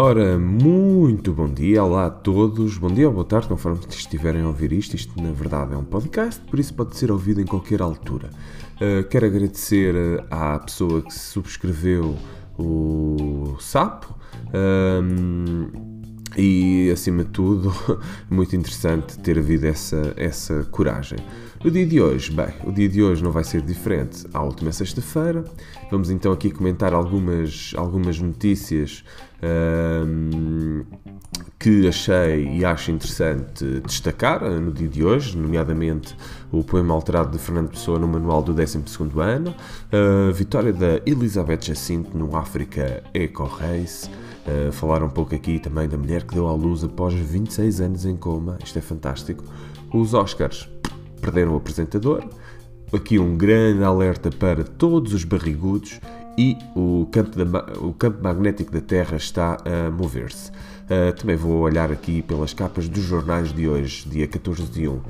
Ora, 0.00 0.38
muito 0.38 1.32
bom 1.32 1.48
dia, 1.48 1.82
olá 1.82 2.06
a 2.06 2.10
todos, 2.10 2.78
bom 2.78 2.86
dia 2.86 3.08
ou 3.08 3.12
boa 3.12 3.24
tarde, 3.24 3.48
conforme 3.48 3.80
estiverem 3.88 4.42
a 4.42 4.46
ouvir 4.46 4.72
isto. 4.72 4.94
Isto, 4.94 5.20
na 5.20 5.32
verdade, 5.32 5.74
é 5.74 5.76
um 5.76 5.84
podcast, 5.84 6.40
por 6.42 6.60
isso 6.60 6.72
pode 6.72 6.96
ser 6.96 7.10
ouvido 7.10 7.40
em 7.40 7.44
qualquer 7.44 7.82
altura. 7.82 8.30
Uh, 8.76 9.02
quero 9.08 9.26
agradecer 9.26 10.24
à 10.30 10.56
pessoa 10.60 11.02
que 11.02 11.12
subscreveu 11.12 12.16
o 12.56 13.56
Sapo. 13.58 14.14
Um, 14.54 15.97
e 16.38 16.90
acima 16.92 17.24
de 17.24 17.30
tudo, 17.30 17.74
muito 18.30 18.54
interessante 18.54 19.18
ter 19.18 19.36
havido 19.38 19.66
essa, 19.66 20.14
essa 20.16 20.62
coragem. 20.70 21.18
O 21.64 21.70
dia 21.70 21.84
de 21.84 22.00
hoje, 22.00 22.30
bem, 22.30 22.54
o 22.64 22.70
dia 22.70 22.88
de 22.88 23.02
hoje 23.02 23.24
não 23.24 23.32
vai 23.32 23.42
ser 23.42 23.60
diferente 23.60 24.24
à 24.32 24.40
última 24.40 24.70
sexta-feira. 24.70 25.42
Vamos 25.90 26.08
então 26.08 26.30
aqui 26.30 26.52
comentar 26.52 26.94
algumas, 26.94 27.72
algumas 27.76 28.20
notícias 28.20 29.04
um, 29.42 30.84
que 31.58 31.88
achei 31.88 32.58
e 32.58 32.64
acho 32.64 32.92
interessante 32.92 33.80
destacar 33.84 34.48
no 34.48 34.70
dia 34.70 34.86
de 34.86 35.04
hoje, 35.04 35.36
nomeadamente 35.36 36.16
o 36.52 36.62
poema 36.62 36.94
alterado 36.94 37.32
de 37.36 37.38
Fernando 37.42 37.70
Pessoa 37.70 37.98
no 37.98 38.06
manual 38.06 38.40
do 38.40 38.54
12 38.54 38.78
ano, 39.20 39.52
a 39.90 40.30
vitória 40.30 40.72
da 40.72 41.00
Elizabeth 41.04 41.62
Jacinto 41.62 42.16
no 42.16 42.36
África 42.36 43.02
Eco 43.12 43.44
Race. 43.44 44.08
Uh, 44.48 44.72
falar 44.72 45.02
um 45.02 45.10
pouco 45.10 45.34
aqui 45.34 45.58
também 45.58 45.86
da 45.86 45.98
mulher 45.98 46.22
que 46.24 46.32
deu 46.32 46.48
à 46.48 46.54
luz 46.54 46.82
após 46.82 47.12
26 47.12 47.82
anos 47.82 48.06
em 48.06 48.16
coma, 48.16 48.56
isto 48.64 48.78
é 48.78 48.80
fantástico. 48.80 49.44
Os 49.92 50.14
Oscars 50.14 50.66
perderam 51.20 51.52
o 51.52 51.56
apresentador, 51.58 52.24
aqui 52.90 53.18
um 53.18 53.36
grande 53.36 53.84
alerta 53.84 54.30
para 54.30 54.64
todos 54.64 55.12
os 55.12 55.22
barrigudos 55.24 56.00
e 56.38 56.56
o 56.74 57.06
campo, 57.12 57.44
da, 57.44 57.58
o 57.78 57.92
campo 57.92 58.22
magnético 58.22 58.72
da 58.72 58.80
Terra 58.80 59.16
está 59.16 59.58
a 59.66 59.90
mover-se. 59.90 60.50
Uh, 60.88 61.12
também 61.12 61.36
vou 61.36 61.60
olhar 61.60 61.92
aqui 61.92 62.22
pelas 62.22 62.54
capas 62.54 62.88
dos 62.88 63.04
jornais 63.04 63.52
de 63.52 63.68
hoje, 63.68 64.08
dia 64.08 64.26
14 64.26 64.62
de 64.64 64.88
1. 64.88 64.92
Uh, 64.92 65.02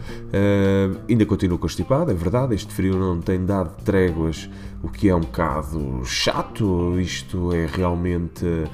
ainda 1.08 1.24
continuo 1.24 1.56
constipado, 1.56 2.10
é 2.10 2.14
verdade, 2.14 2.52
este 2.54 2.74
frio 2.74 2.98
não 2.98 3.20
tem 3.20 3.44
dado 3.44 3.80
tréguas, 3.84 4.50
o 4.82 4.88
que 4.88 5.08
é 5.08 5.14
um 5.14 5.20
bocado 5.20 6.04
chato. 6.04 6.98
Isto 6.98 7.54
é 7.54 7.66
realmente 7.66 8.44
uh, 8.44 8.68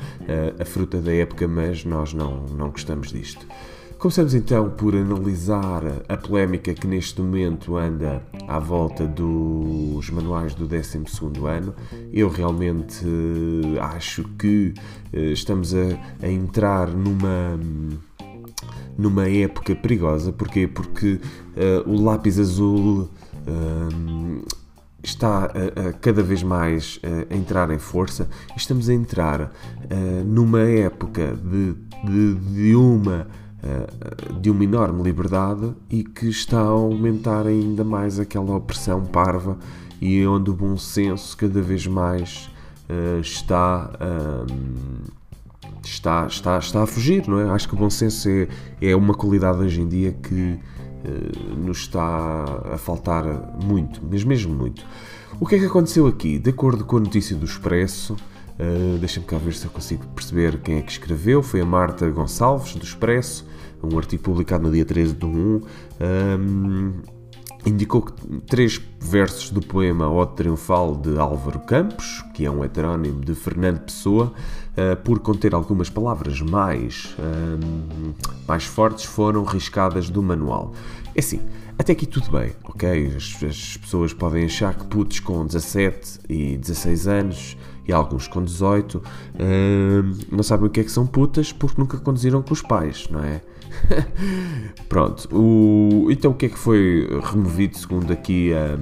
a 0.59 0.65
fruta 0.65 0.99
da 0.99 1.13
época, 1.13 1.47
mas 1.47 1.85
nós 1.85 2.15
não, 2.15 2.47
não 2.47 2.71
gostamos 2.71 3.13
disto. 3.13 3.47
Começamos 4.05 4.35
então 4.35 4.69
por 4.69 4.95
analisar 4.95 5.83
a 6.07 6.15
polémica 6.19 6.75
que 6.75 6.87
neste 6.87 7.23
momento 7.23 7.75
anda 7.75 8.23
à 8.47 8.59
volta 8.59 9.07
dos 9.07 10.11
manuais 10.11 10.55
do 10.55 10.67
12 10.67 10.99
ano. 11.51 11.75
Eu 12.13 12.29
realmente 12.29 13.03
uh, 13.03 13.81
acho 13.81 14.25
que 14.39 14.75
uh, 15.11 15.17
estamos 15.33 15.75
a, 15.75 15.99
a, 16.23 16.29
entrar 16.29 16.89
numa 16.89 17.59
numa 18.99 19.27
época 19.27 19.75
perigosa. 19.75 20.31
Porquê? 20.35 20.69
Porque 20.69 21.19
uh, 21.57 21.91
o 21.91 21.99
lápis 22.05 22.39
azul 22.39 23.09
está 25.03 25.47
a, 25.47 25.89
a, 25.89 25.93
cada 25.95 26.23
vez 26.23 26.43
mais 26.43 27.01
a 27.31 27.35
entrar 27.35 27.71
em 27.71 27.79
força. 27.79 28.29
Estamos 28.55 28.91
a 28.91 28.93
entrar 28.93 29.51
numa 30.27 30.61
época 30.61 31.35
de, 31.43 31.75
de, 32.05 32.35
de 32.35 32.75
uma 32.75 33.27
eh, 33.27 33.44
de 34.41 34.51
uma 34.51 34.65
enorme 34.65 35.03
liberdade 35.03 35.73
e 35.91 36.05
que 36.05 36.29
está 36.29 36.59
a 36.59 36.65
aumentar 36.65 37.47
ainda 37.47 37.83
mais 37.85 38.19
aquela 38.19 38.57
opressão 38.57 39.05
parva 39.05 39.59
e 40.01 40.27
onde 40.27 40.51
o 40.51 40.55
bom 40.55 40.77
senso 40.77 41.37
cada 41.37 41.63
vez 41.63 41.87
mais 41.87 42.51
uh, 42.91 43.21
está, 43.21 43.91
uh, 43.95 45.11
está, 45.83 46.27
está, 46.27 46.59
está 46.59 46.83
a 46.83 46.87
fugir, 46.87 47.27
não 47.27 47.41
é? 47.41 47.51
Acho 47.51 47.69
que 47.69 47.75
o 47.75 47.79
bom 47.79 47.89
senso 47.89 48.29
é, 48.29 48.49
é 48.81 48.95
uma 48.95 49.15
qualidade 49.15 49.59
hoje 49.59 49.81
em 49.81 49.89
dia 49.89 50.13
que 50.13 50.59
nos 51.59 51.81
está 51.81 52.45
a 52.73 52.79
faltar 52.79 53.25
muito, 53.63 54.01
mas 54.11 54.25
mesmo 54.25 54.55
muito. 54.55 54.83
O 55.39 55.47
que 55.47 55.57
é 55.57 55.59
que 55.59 55.67
aconteceu 55.67 56.07
aqui? 56.07 56.39
De 56.39 56.49
acordo 56.49 56.85
com 56.85 56.97
a 56.97 57.01
notícia 57.01 57.37
do 57.37 57.45
Expresso, 57.45 58.17
uh, 58.59 58.99
deixa-me 58.99 59.27
cá 59.27 59.39
ver 59.39 59.55
se 59.55 59.65
eu 59.67 59.71
consigo 59.71 60.07
perceber 60.09 60.59
quem 60.61 60.77
é 60.77 60.83
que 60.83 60.93
escreveu, 60.93 61.43
foi 61.43 61.61
a 61.61 61.65
Marta 61.65 62.09
Gonçalves, 62.11 62.75
do 62.75 62.85
Expresso, 62.85 63.47
um 63.83 63.99
artigo 63.99 64.23
publicado 64.23 64.65
no 64.65 64.73
dia 64.73 64.85
13 64.85 65.15
de 65.15 65.27
1, 65.27 65.31
um, 65.31 66.93
indicou 67.67 68.03
que 68.03 68.13
três 68.47 68.81
versos 69.01 69.51
do 69.51 69.61
poema 69.61 70.11
Ode 70.11 70.35
Triunfal 70.35 70.97
de 70.97 71.19
Álvaro 71.19 71.61
Campos, 71.61 72.23
que 72.35 72.45
é 72.45 72.51
um 72.51 72.65
heterónimo 72.65 73.21
de 73.21 73.35
Fernando 73.35 73.81
Pessoa, 73.81 74.33
uh, 74.73 74.97
por 75.03 75.19
conter 75.21 75.55
algumas 75.55 75.89
palavras 75.89 76.41
mais, 76.41 77.15
um, 77.19 78.13
mais 78.47 78.65
fortes, 78.65 79.05
foram 79.05 79.45
riscadas 79.45 80.11
do 80.11 80.23
manual. 80.23 80.73
É 81.15 81.21
assim, 81.21 81.41
até 81.79 81.93
aqui 81.93 82.07
tudo 82.07 82.31
bem, 82.31 82.53
ok? 82.65 83.15
As, 83.17 83.43
as, 83.43 83.77
pessoas 83.77 84.13
podem 84.13 84.45
achar 84.45 84.75
que 84.75 84.85
putos 84.87 85.21
com 85.21 85.47
17 85.47 86.21
e 86.29 86.57
16 86.57 87.07
anos 87.07 87.57
e 87.87 87.93
alguns 87.93 88.27
com 88.27 88.43
18 88.43 88.99
uh, 88.99 89.03
não 90.31 90.43
sabem 90.43 90.67
o 90.67 90.71
que 90.71 90.81
é 90.81 90.85
que 90.85 90.91
são 90.91 91.07
putas 91.07 91.53
porque 91.53 91.81
nunca 91.81 91.99
conduziram 91.99 92.43
com 92.43 92.53
os 92.53 92.63
pais, 92.63 93.09
não 93.11 93.23
é? 93.23 93.41
Pronto, 94.89 95.29
o, 95.37 96.11
então 96.11 96.31
o 96.31 96.35
que 96.35 96.47
é 96.47 96.49
que 96.49 96.59
foi 96.59 97.09
removido 97.23 97.77
segundo 97.77 98.13
aqui 98.13 98.53
a, 98.55 98.79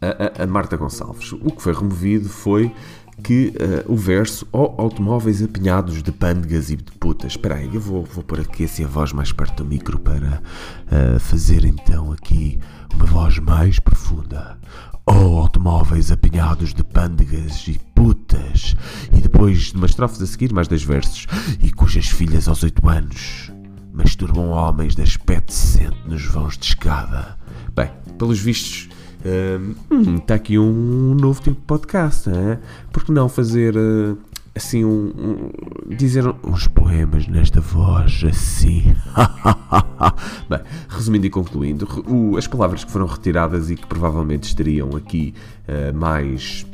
a, 0.00 0.44
a 0.44 0.46
Marta 0.46 0.76
Gonçalves? 0.76 1.32
O 1.32 1.50
que 1.50 1.62
foi 1.62 1.74
removido 1.74 2.28
foi 2.28 2.72
que 3.20 3.48
uh, 3.48 3.92
o 3.92 3.96
verso 3.96 4.46
ou 4.50 4.74
oh, 4.76 4.82
automóveis 4.82 5.42
apinhados 5.42 6.02
de 6.02 6.10
pândegas 6.10 6.70
e 6.70 6.76
de 6.76 6.90
putas. 6.98 7.32
Espera 7.32 7.56
aí, 7.56 7.70
eu 7.72 7.80
vou, 7.80 8.04
vou 8.04 8.24
pôr 8.24 8.40
aqui 8.40 8.64
assim 8.64 8.84
a 8.84 8.88
voz 8.88 9.12
mais 9.12 9.32
perto 9.32 9.62
do 9.62 9.68
micro 9.68 9.98
para 9.98 10.42
uh, 10.86 11.20
fazer 11.20 11.64
então 11.64 12.12
aqui 12.12 12.58
uma 12.94 13.04
voz 13.04 13.38
mais 13.38 13.78
profunda. 13.78 14.58
Oh, 15.06 15.38
automóveis 15.38 16.12
apinhados 16.12 16.72
de 16.72 16.84
pândegas 16.84 17.66
e 17.68 17.78
putas. 17.94 18.76
E 19.12 19.20
depois 19.20 19.58
de 19.58 19.76
umas 19.76 19.90
estrofes 19.90 20.22
a 20.22 20.26
seguir, 20.26 20.52
mais 20.52 20.68
dois 20.68 20.82
versos. 20.82 21.26
E 21.62 21.70
cujas 21.70 22.06
filhas 22.06 22.48
aos 22.48 22.62
oito 22.62 22.88
anos 22.88 23.50
masturbam 23.92 24.50
homens 24.50 24.94
de 24.94 25.02
aspecto 25.02 25.48
decente 25.48 25.96
nos 26.06 26.24
vãos 26.24 26.56
de 26.56 26.66
escada. 26.66 27.36
Bem, 27.74 27.90
pelos 28.18 28.38
vistos, 28.38 28.88
hum, 29.24 30.16
está 30.16 30.34
aqui 30.34 30.58
um 30.58 31.14
novo 31.14 31.40
tipo 31.40 31.60
de 31.60 31.66
podcast, 31.66 32.30
é? 32.30 32.58
Por 32.92 33.04
que 33.04 33.12
não 33.12 33.28
fazer 33.28 33.76
uh, 33.76 34.16
assim 34.54 34.84
um, 34.84 35.12
um, 35.16 35.94
dizer 35.94 36.24
uns 36.44 36.66
poemas 36.68 37.26
nesta 37.26 37.60
voz 37.60 38.22
assim? 38.28 38.94
Bem, 40.48 40.60
resumindo 40.88 41.26
e 41.26 41.30
concluindo, 41.30 41.86
o, 42.06 42.36
as 42.36 42.46
palavras 42.46 42.84
que 42.84 42.90
foram 42.90 43.06
retiradas 43.06 43.70
e 43.70 43.76
que 43.76 43.86
provavelmente 43.86 44.44
estariam 44.44 44.90
aqui 44.96 45.34
uh, 45.68 45.94
mais 45.96 46.66
eh, 46.66 46.69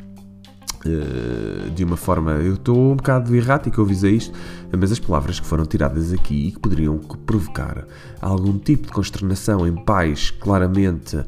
de 1.75 1.85
uma 1.85 1.97
forma. 1.97 2.33
Eu 2.33 2.55
estou 2.55 2.93
um 2.93 2.97
bocado 2.97 3.35
errático, 3.35 3.81
eu 3.81 3.85
avisei 3.85 4.17
isto, 4.17 4.33
mas 4.77 4.93
as 4.93 4.99
palavras 4.99 5.41
que 5.41 5.47
foram 5.47 5.65
tiradas 5.65 6.13
aqui 6.13 6.49
e 6.49 6.53
que 6.53 6.59
poderiam 6.59 6.99
provocar 6.99 7.85
algum 8.21 8.59
tipo 8.59 8.87
de 8.87 8.93
consternação 8.93 9.67
em 9.67 9.75
pais 9.75 10.31
claramente 10.31 11.17
uh, 11.17 11.25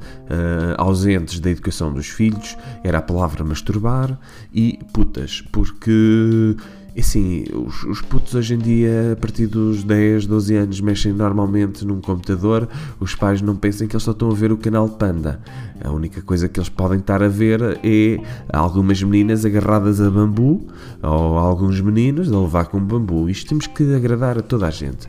ausentes 0.76 1.40
da 1.40 1.50
educação 1.50 1.92
dos 1.92 2.08
filhos 2.08 2.56
era 2.82 2.98
a 2.98 3.02
palavra 3.02 3.44
masturbar 3.44 4.18
e 4.52 4.78
putas, 4.92 5.42
porque 5.52 6.56
assim, 7.00 7.44
os, 7.54 7.84
os 7.84 8.00
putos 8.00 8.34
hoje 8.34 8.54
em 8.54 8.58
dia, 8.58 9.12
a 9.12 9.16
partir 9.16 9.46
dos 9.46 9.84
10, 9.84 10.26
12 10.26 10.56
anos, 10.56 10.80
mexem 10.80 11.12
normalmente 11.12 11.84
num 11.86 12.00
computador. 12.00 12.68
Os 12.98 13.14
pais 13.14 13.40
não 13.40 13.56
pensem 13.56 13.86
que 13.86 13.94
eles 13.94 14.02
só 14.02 14.12
estão 14.12 14.30
a 14.30 14.34
ver 14.34 14.52
o 14.52 14.56
canal 14.56 14.88
Panda. 14.88 15.40
A 15.82 15.90
única 15.90 16.20
coisa 16.22 16.48
que 16.48 16.58
eles 16.58 16.68
podem 16.68 16.98
estar 16.98 17.22
a 17.22 17.28
ver 17.28 17.60
é 17.84 18.18
algumas 18.52 19.02
meninas 19.02 19.44
agarradas 19.44 20.00
a 20.00 20.10
bambu 20.10 20.66
ou 21.02 21.38
alguns 21.38 21.80
meninos 21.80 22.32
a 22.32 22.40
levar 22.40 22.66
com 22.66 22.80
bambu. 22.80 23.28
Isto 23.28 23.50
temos 23.50 23.66
que 23.66 23.94
agradar 23.94 24.38
a 24.38 24.42
toda 24.42 24.66
a 24.66 24.70
gente. 24.70 25.08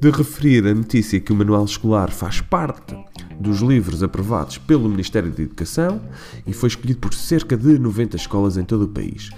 De 0.00 0.10
referir 0.10 0.66
a 0.66 0.74
notícia 0.74 1.20
que 1.20 1.32
o 1.32 1.36
manual 1.36 1.64
escolar 1.64 2.10
faz 2.10 2.40
parte 2.40 2.96
dos 3.38 3.60
livros 3.60 4.02
aprovados 4.02 4.58
pelo 4.58 4.88
Ministério 4.88 5.30
da 5.30 5.42
Educação 5.42 6.00
e 6.46 6.52
foi 6.52 6.68
escolhido 6.68 7.00
por 7.00 7.14
cerca 7.14 7.56
de 7.56 7.78
90 7.78 8.16
escolas 8.16 8.56
em 8.56 8.64
todo 8.64 8.84
o 8.84 8.88
país. 8.88 9.30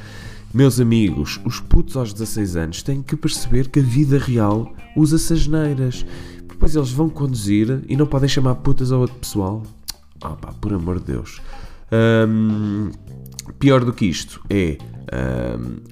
Meus 0.54 0.78
amigos, 0.78 1.40
os 1.46 1.60
putos 1.60 1.96
aos 1.96 2.12
16 2.12 2.56
anos 2.56 2.82
têm 2.82 3.00
que 3.00 3.16
perceber 3.16 3.69
que 3.69 3.81
a 3.81 3.82
vida 3.82 4.19
real 4.19 4.70
usa-se 4.94 5.32
as 5.32 5.46
neiras. 5.46 6.04
Depois 6.46 6.76
eles 6.76 6.90
vão 6.90 7.08
conduzir 7.08 7.82
e 7.88 7.96
não 7.96 8.06
podem 8.06 8.28
chamar 8.28 8.56
putas 8.56 8.93
ao 8.93 9.00
outro 9.00 9.16
pessoal. 9.16 9.62
Ah 10.20 10.37
pá, 10.37 10.52
por 10.52 10.75
amor 10.75 11.00
de 11.00 11.06
Deus. 11.06 11.40
Um, 12.28 12.90
pior 13.58 13.82
do 13.82 13.94
que 13.94 14.04
isto 14.04 14.43
é 14.50 14.76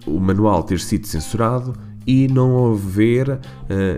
um, 0.07 0.15
o 0.15 0.21
manual 0.21 0.63
ter 0.63 0.79
sido 0.79 1.07
censurado 1.07 1.73
e 2.07 2.29
não 2.29 2.73
haver 2.73 3.31
uh, 3.31 3.39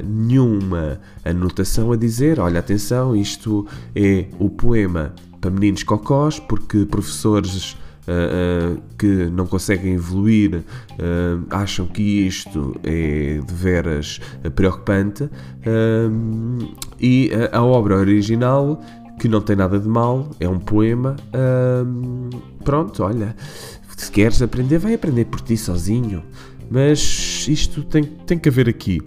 nenhuma 0.07 1.01
anotação 1.25 1.91
a 1.91 1.97
dizer: 1.97 2.39
olha, 2.39 2.61
atenção, 2.61 3.17
isto 3.17 3.67
é 3.97 4.29
o 4.39 4.49
poema 4.49 5.13
para 5.41 5.51
meninos 5.51 5.83
cocós, 5.83 6.39
porque 6.39 6.87
professores 6.87 7.77
uh, 8.07 8.77
uh, 8.77 8.83
que 8.99 9.07
não 9.07 9.47
conseguem 9.47 9.95
evoluir 9.95 10.63
acham 11.51 11.87
que 11.87 12.27
isto 12.27 12.75
é 12.83 13.41
de 13.45 13.55
veras 13.55 14.21
preocupante 14.55 15.29
e 17.01 17.31
a, 17.53 17.59
a 17.59 17.65
obra 17.65 17.97
original 17.97 18.81
que 19.19 19.29
não 19.29 19.41
tem 19.41 19.55
nada 19.55 19.79
de 19.79 19.89
mal, 19.89 20.31
é 20.41 20.49
um 20.49 20.59
poema. 20.59 21.15
pronto, 22.65 23.05
olha, 23.05 23.37
se 23.97 24.11
queres 24.11 24.43
aprender, 24.43 24.79
vai 24.79 24.95
aprender 24.95 25.27
por 25.27 25.41
ti 25.41 25.57
sozinho. 25.57 26.23
Mas 26.73 27.47
isto 27.49 27.85
tem, 27.85 28.03
tem 28.03 28.39
que 28.39 28.49
haver 28.49 28.67
aqui, 28.67 29.03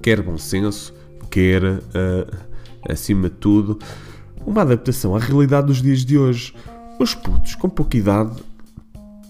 quer 0.00 0.22
bom 0.22 0.38
senso, 0.38 0.94
quer, 1.28 1.62
uh, 1.64 1.80
acima 2.88 3.28
de 3.28 3.34
tudo, 3.34 3.80
uma 4.46 4.62
adaptação 4.62 5.16
à 5.16 5.18
realidade 5.18 5.66
dos 5.66 5.82
dias 5.82 6.04
de 6.04 6.16
hoje. 6.16 6.54
Os 6.98 7.14
putos 7.14 7.54
com 7.54 7.68
pouca 7.68 7.96
idade 7.96 8.42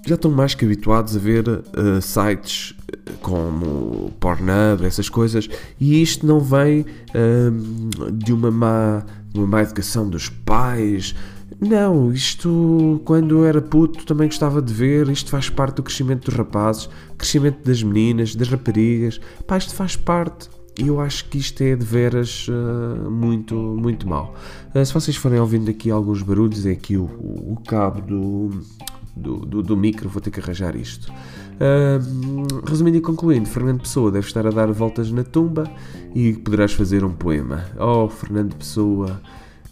já 0.07 0.15
estão 0.15 0.31
mais 0.31 0.55
que 0.55 0.65
habituados 0.65 1.15
a 1.15 1.19
ver 1.19 1.47
uh, 1.47 2.01
sites 2.01 2.75
como 3.21 4.11
Pornhub, 4.19 4.85
essas 4.85 5.09
coisas, 5.11 5.49
e 5.79 6.01
isto 6.03 6.27
não 6.27 6.41
vem 6.41 6.81
uh, 6.81 8.11
de 8.13 8.33
uma 8.33 8.51
má, 8.51 9.05
uma 9.35 9.47
má 9.47 9.63
educação 9.63 10.09
dos 10.09 10.31
pais. 10.31 11.15
Não, 11.61 12.11
isto 12.11 13.03
quando 13.05 13.39
eu 13.39 13.45
era 13.45 13.61
puto 13.61 14.07
também 14.07 14.29
gostava 14.29 14.63
de 14.63 14.73
ver, 14.73 15.09
isto 15.11 15.31
faz 15.31 15.51
parte 15.51 15.77
do 15.77 15.83
crescimento 15.83 16.25
dos 16.25 16.35
rapazes, 16.35 16.89
crescimento 17.19 17.63
das 17.65 17.83
meninas, 17.83 18.35
das 18.35 18.49
raparigas, 18.49 19.21
pá, 19.47 19.59
isto 19.59 19.75
faz 19.75 19.95
parte. 19.95 20.49
Eu 20.79 21.01
acho 21.01 21.25
que 21.25 21.39
isto 21.39 21.61
é 21.61 21.75
de 21.75 21.85
veras 21.85 22.47
uh, 22.49 23.11
muito, 23.11 23.57
muito 23.57 24.09
mal. 24.09 24.33
Uh, 24.73 24.87
se 24.87 24.95
vocês 24.95 25.17
forem 25.17 25.41
ouvindo 25.41 25.69
aqui 25.69 25.91
alguns 25.91 26.23
barulhos, 26.23 26.65
é 26.65 26.71
aqui 26.71 26.97
o, 26.97 27.03
o, 27.05 27.61
cabo 27.67 28.01
do, 28.01 28.51
do, 29.17 29.37
do, 29.39 29.63
do, 29.65 29.77
micro, 29.77 30.09
vou 30.09 30.23
ter 30.23 30.31
que 30.31 30.39
arranjar 30.39 30.77
isto. 30.77 31.11
Uh, 31.11 32.65
resumindo 32.65 32.97
e 32.97 33.01
concluindo, 33.01 33.49
Fernando 33.49 33.81
Pessoa 33.81 34.13
deve 34.13 34.29
estar 34.29 34.47
a 34.47 34.51
dar 34.51 34.71
voltas 34.71 35.11
na 35.11 35.25
tumba 35.25 35.69
e 36.15 36.33
poderás 36.35 36.73
fazer 36.73 37.03
um 37.03 37.13
poema. 37.13 37.65
Oh, 37.77 38.09
Fernando 38.09 38.55
Pessoa, 38.55 39.21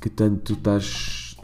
que 0.00 0.10
tanto 0.10 0.54
estás 0.54 1.36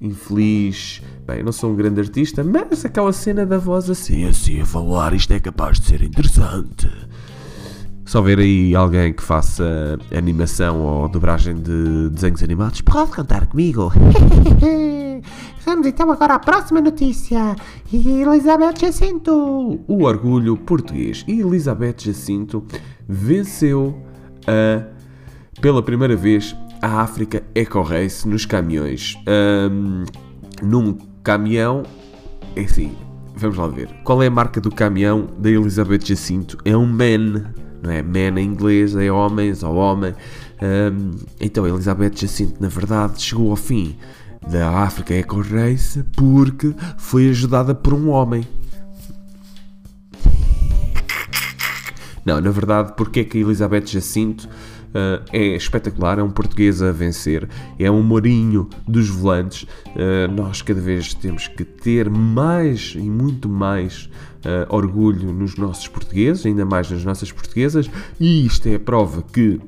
infeliz. 0.00 1.02
Bem, 1.26 1.42
não 1.42 1.50
sou 1.50 1.72
um 1.72 1.76
grande 1.76 2.00
artista, 2.00 2.44
mas 2.44 2.84
aquela 2.84 3.12
cena 3.12 3.44
da 3.44 3.58
voz 3.58 3.90
assim, 3.90 4.24
assim 4.26 4.60
a 4.60 4.64
falar, 4.64 5.12
isto 5.12 5.32
é 5.32 5.40
capaz 5.40 5.80
de 5.80 5.88
ser 5.88 6.02
interessante. 6.02 6.88
Só 8.10 8.20
ver 8.20 8.40
aí 8.40 8.74
alguém 8.74 9.12
que 9.12 9.22
faça 9.22 9.96
animação 10.12 10.80
ou 10.80 11.08
dobragem 11.08 11.54
de 11.54 12.08
desenhos 12.10 12.42
animados, 12.42 12.80
pode 12.80 13.12
cantar 13.12 13.46
comigo. 13.46 13.92
Vamos 15.64 15.86
então 15.86 16.10
agora 16.10 16.34
à 16.34 16.38
próxima 16.40 16.80
notícia. 16.80 17.54
Elizabeth 17.92 18.80
Jacinto. 18.80 19.80
O 19.86 20.02
orgulho 20.02 20.56
português. 20.56 21.24
Elizabeth 21.28 21.98
Jacinto 21.98 22.64
venceu 23.08 23.96
a, 24.44 24.86
pela 25.60 25.80
primeira 25.80 26.16
vez 26.16 26.56
a 26.82 27.02
África 27.02 27.44
Eco 27.54 27.80
Race 27.80 28.26
nos 28.26 28.44
caminhões. 28.44 29.14
Um, 29.70 30.04
num 30.60 30.98
caminhão, 31.22 31.84
é 32.56 32.62
assim, 32.62 32.90
vamos 33.36 33.56
lá 33.56 33.68
ver. 33.68 33.88
Qual 34.02 34.20
é 34.20 34.26
a 34.26 34.30
marca 34.32 34.60
do 34.60 34.74
caminhão 34.74 35.28
da 35.38 35.48
Elizabeth 35.48 36.04
Jacinto? 36.06 36.58
É 36.64 36.76
um 36.76 36.86
MAN 36.86 37.54
não 37.82 37.90
é? 37.90 38.02
Man 38.02 38.40
em 38.40 38.44
inglês 38.44 38.94
é 38.94 39.10
homens 39.10 39.62
ou 39.62 39.74
homem. 39.74 40.14
Um, 40.62 41.12
então, 41.40 41.66
Elizabeth 41.66 42.12
Jacinto, 42.16 42.60
na 42.60 42.68
verdade, 42.68 43.20
chegou 43.22 43.50
ao 43.50 43.56
fim 43.56 43.96
da 44.50 44.70
África 44.70 45.14
Eco 45.14 45.40
Race 45.40 46.02
porque 46.16 46.74
foi 46.98 47.28
ajudada 47.30 47.74
por 47.74 47.94
um 47.94 48.10
homem. 48.10 48.46
Não, 52.24 52.40
na 52.40 52.50
verdade, 52.50 52.92
porque 52.96 53.20
é 53.20 53.24
que 53.24 53.38
Elizabeth 53.38 53.86
Jacinto 53.86 54.48
uh, 54.90 55.24
é 55.32 55.56
espetacular, 55.56 56.18
é 56.18 56.22
um 56.22 56.30
português 56.30 56.82
a 56.82 56.92
vencer, 56.92 57.48
é 57.78 57.90
um 57.90 58.02
morinho 58.02 58.68
dos 58.86 59.08
volantes. 59.08 59.62
Uh, 59.88 60.30
nós 60.34 60.62
cada 60.62 60.80
vez 60.80 61.14
temos 61.14 61.48
que 61.48 61.64
ter 61.64 62.08
mais 62.08 62.94
e 62.96 63.10
muito 63.10 63.48
mais 63.48 64.08
uh, 64.44 64.74
orgulho 64.74 65.32
nos 65.32 65.56
nossos 65.56 65.88
portugueses, 65.88 66.46
ainda 66.46 66.64
mais 66.64 66.90
nas 66.90 67.04
nossas 67.04 67.30
portuguesas, 67.32 67.90
e 68.18 68.44
isto 68.44 68.68
é 68.68 68.76
a 68.76 68.80
prova 68.80 69.22
que 69.22 69.60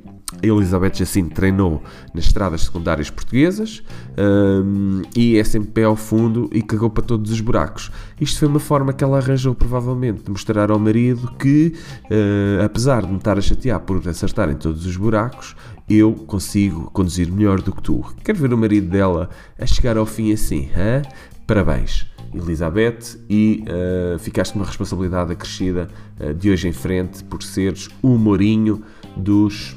Elizabeth 0.43 0.95
Jacinto 0.95 1.35
treinou 1.35 1.83
nas 2.13 2.25
estradas 2.25 2.63
secundárias 2.63 3.11
portuguesas 3.11 3.83
um, 4.19 5.03
e 5.17 5.39
é 5.39 5.45
sempre 5.45 5.71
pé 5.71 5.85
ao 5.85 5.97
fundo 5.97 6.51
e 6.53 6.63
cagou 6.63 6.91
para 6.91 7.05
todos 7.05 7.31
os 7.31 7.41
buracos. 7.41 7.91
Isto 8.21 8.41
foi 8.41 8.49
uma 8.49 8.61
forma 8.61 8.93
que 8.93 9.05
ela 9.05 9.19
arranjou, 9.19 9.55
provavelmente, 9.55 10.25
de 10.25 10.31
mostrar 10.31 10.71
ao 10.71 10.79
marido 10.79 11.31
que, 11.39 11.75
uh, 12.05 12.65
apesar 12.65 13.03
de 13.03 13.09
me 13.09 13.19
estar 13.19 13.39
a 13.39 13.41
chatear 13.41 13.81
por 13.81 14.07
acertar 14.09 14.51
em 14.51 14.57
todos 14.57 14.85
os 14.85 14.97
buracos, 14.97 15.55
eu 15.89 16.13
consigo 16.13 16.91
conduzir 16.91 17.31
melhor 17.31 17.61
do 17.61 17.73
que 17.73 17.83
tu. 17.83 18.05
Quero 18.25 18.39
ver 18.39 18.53
o 18.53 18.59
marido 18.59 18.89
dela 18.89 19.31
a 19.59 19.67
chegar 19.67 19.97
ao 19.97 20.07
fim 20.07 20.33
assim, 20.33 20.71
hein? 20.77 21.03
Parabéns. 21.47 22.07
Elizabeth, 22.35 23.19
e 23.29 23.63
uh, 23.69 24.19
ficaste 24.19 24.55
uma 24.55 24.65
responsabilidade 24.65 25.33
acrescida 25.33 25.89
uh, 26.19 26.33
de 26.33 26.51
hoje 26.51 26.67
em 26.67 26.73
frente 26.73 27.23
por 27.25 27.43
seres 27.43 27.89
o 28.01 28.17
Mourinho 28.17 28.83
dos 29.17 29.77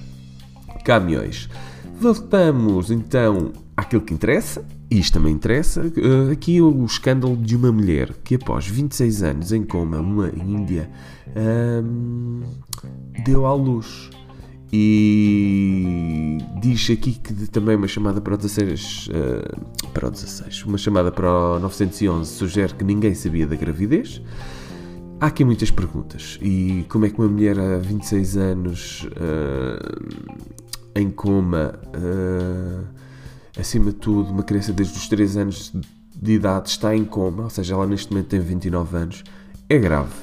caminhões. 0.85 1.49
Voltamos 1.99 2.91
então 2.91 3.51
àquilo 3.75 4.01
que 4.01 4.13
interessa, 4.13 4.65
e 4.89 4.99
isto 4.99 5.15
também 5.15 5.33
interessa, 5.33 5.81
uh, 5.81 6.31
aqui 6.31 6.61
o 6.61 6.85
escândalo 6.85 7.35
de 7.35 7.55
uma 7.55 7.71
mulher 7.71 8.13
que 8.23 8.35
após 8.35 8.67
26 8.67 9.23
anos 9.23 9.51
em 9.51 9.63
coma, 9.63 9.99
uma 9.99 10.29
Índia, 10.29 10.89
deu 13.25 13.45
à 13.45 13.53
luz 13.53 14.09
e 14.71 16.37
diz 16.61 16.89
aqui 16.89 17.13
que 17.13 17.33
também 17.47 17.75
uma 17.75 17.87
chamada 17.87 18.19
para 18.19 18.33
o 18.33 18.37
16, 18.37 19.07
uh, 19.09 19.89
para 19.93 20.07
o 20.07 20.11
16, 20.11 20.65
uma 20.65 20.77
chamada 20.77 21.11
para 21.11 21.29
o 21.29 21.59
911 21.59 22.29
sugere 22.29 22.73
que 22.73 22.83
ninguém 22.83 23.13
sabia 23.15 23.47
da 23.47 23.55
gravidez. 23.55 24.21
Há 25.19 25.27
aqui 25.27 25.45
muitas 25.45 25.71
perguntas. 25.71 26.37
E 26.41 26.85
como 26.89 27.05
é 27.05 27.09
que 27.09 27.17
uma 27.17 27.29
mulher 27.29 27.57
há 27.57 27.77
26 27.77 28.37
anos 28.37 29.07
uh, 29.11 30.64
em 30.95 31.09
coma, 31.09 31.77
uh, 31.95 32.85
acima 33.59 33.85
de 33.91 33.97
tudo, 33.97 34.31
uma 34.31 34.43
criança 34.43 34.71
desde 34.71 34.97
os 34.97 35.07
3 35.07 35.37
anos 35.37 35.73
de 36.15 36.31
idade 36.31 36.69
está 36.69 36.95
em 36.95 37.03
coma, 37.03 37.43
ou 37.43 37.49
seja, 37.49 37.73
ela 37.73 37.85
neste 37.85 38.11
momento 38.11 38.27
tem 38.27 38.39
29 38.39 38.97
anos, 38.97 39.23
é 39.69 39.77
grave. 39.77 40.13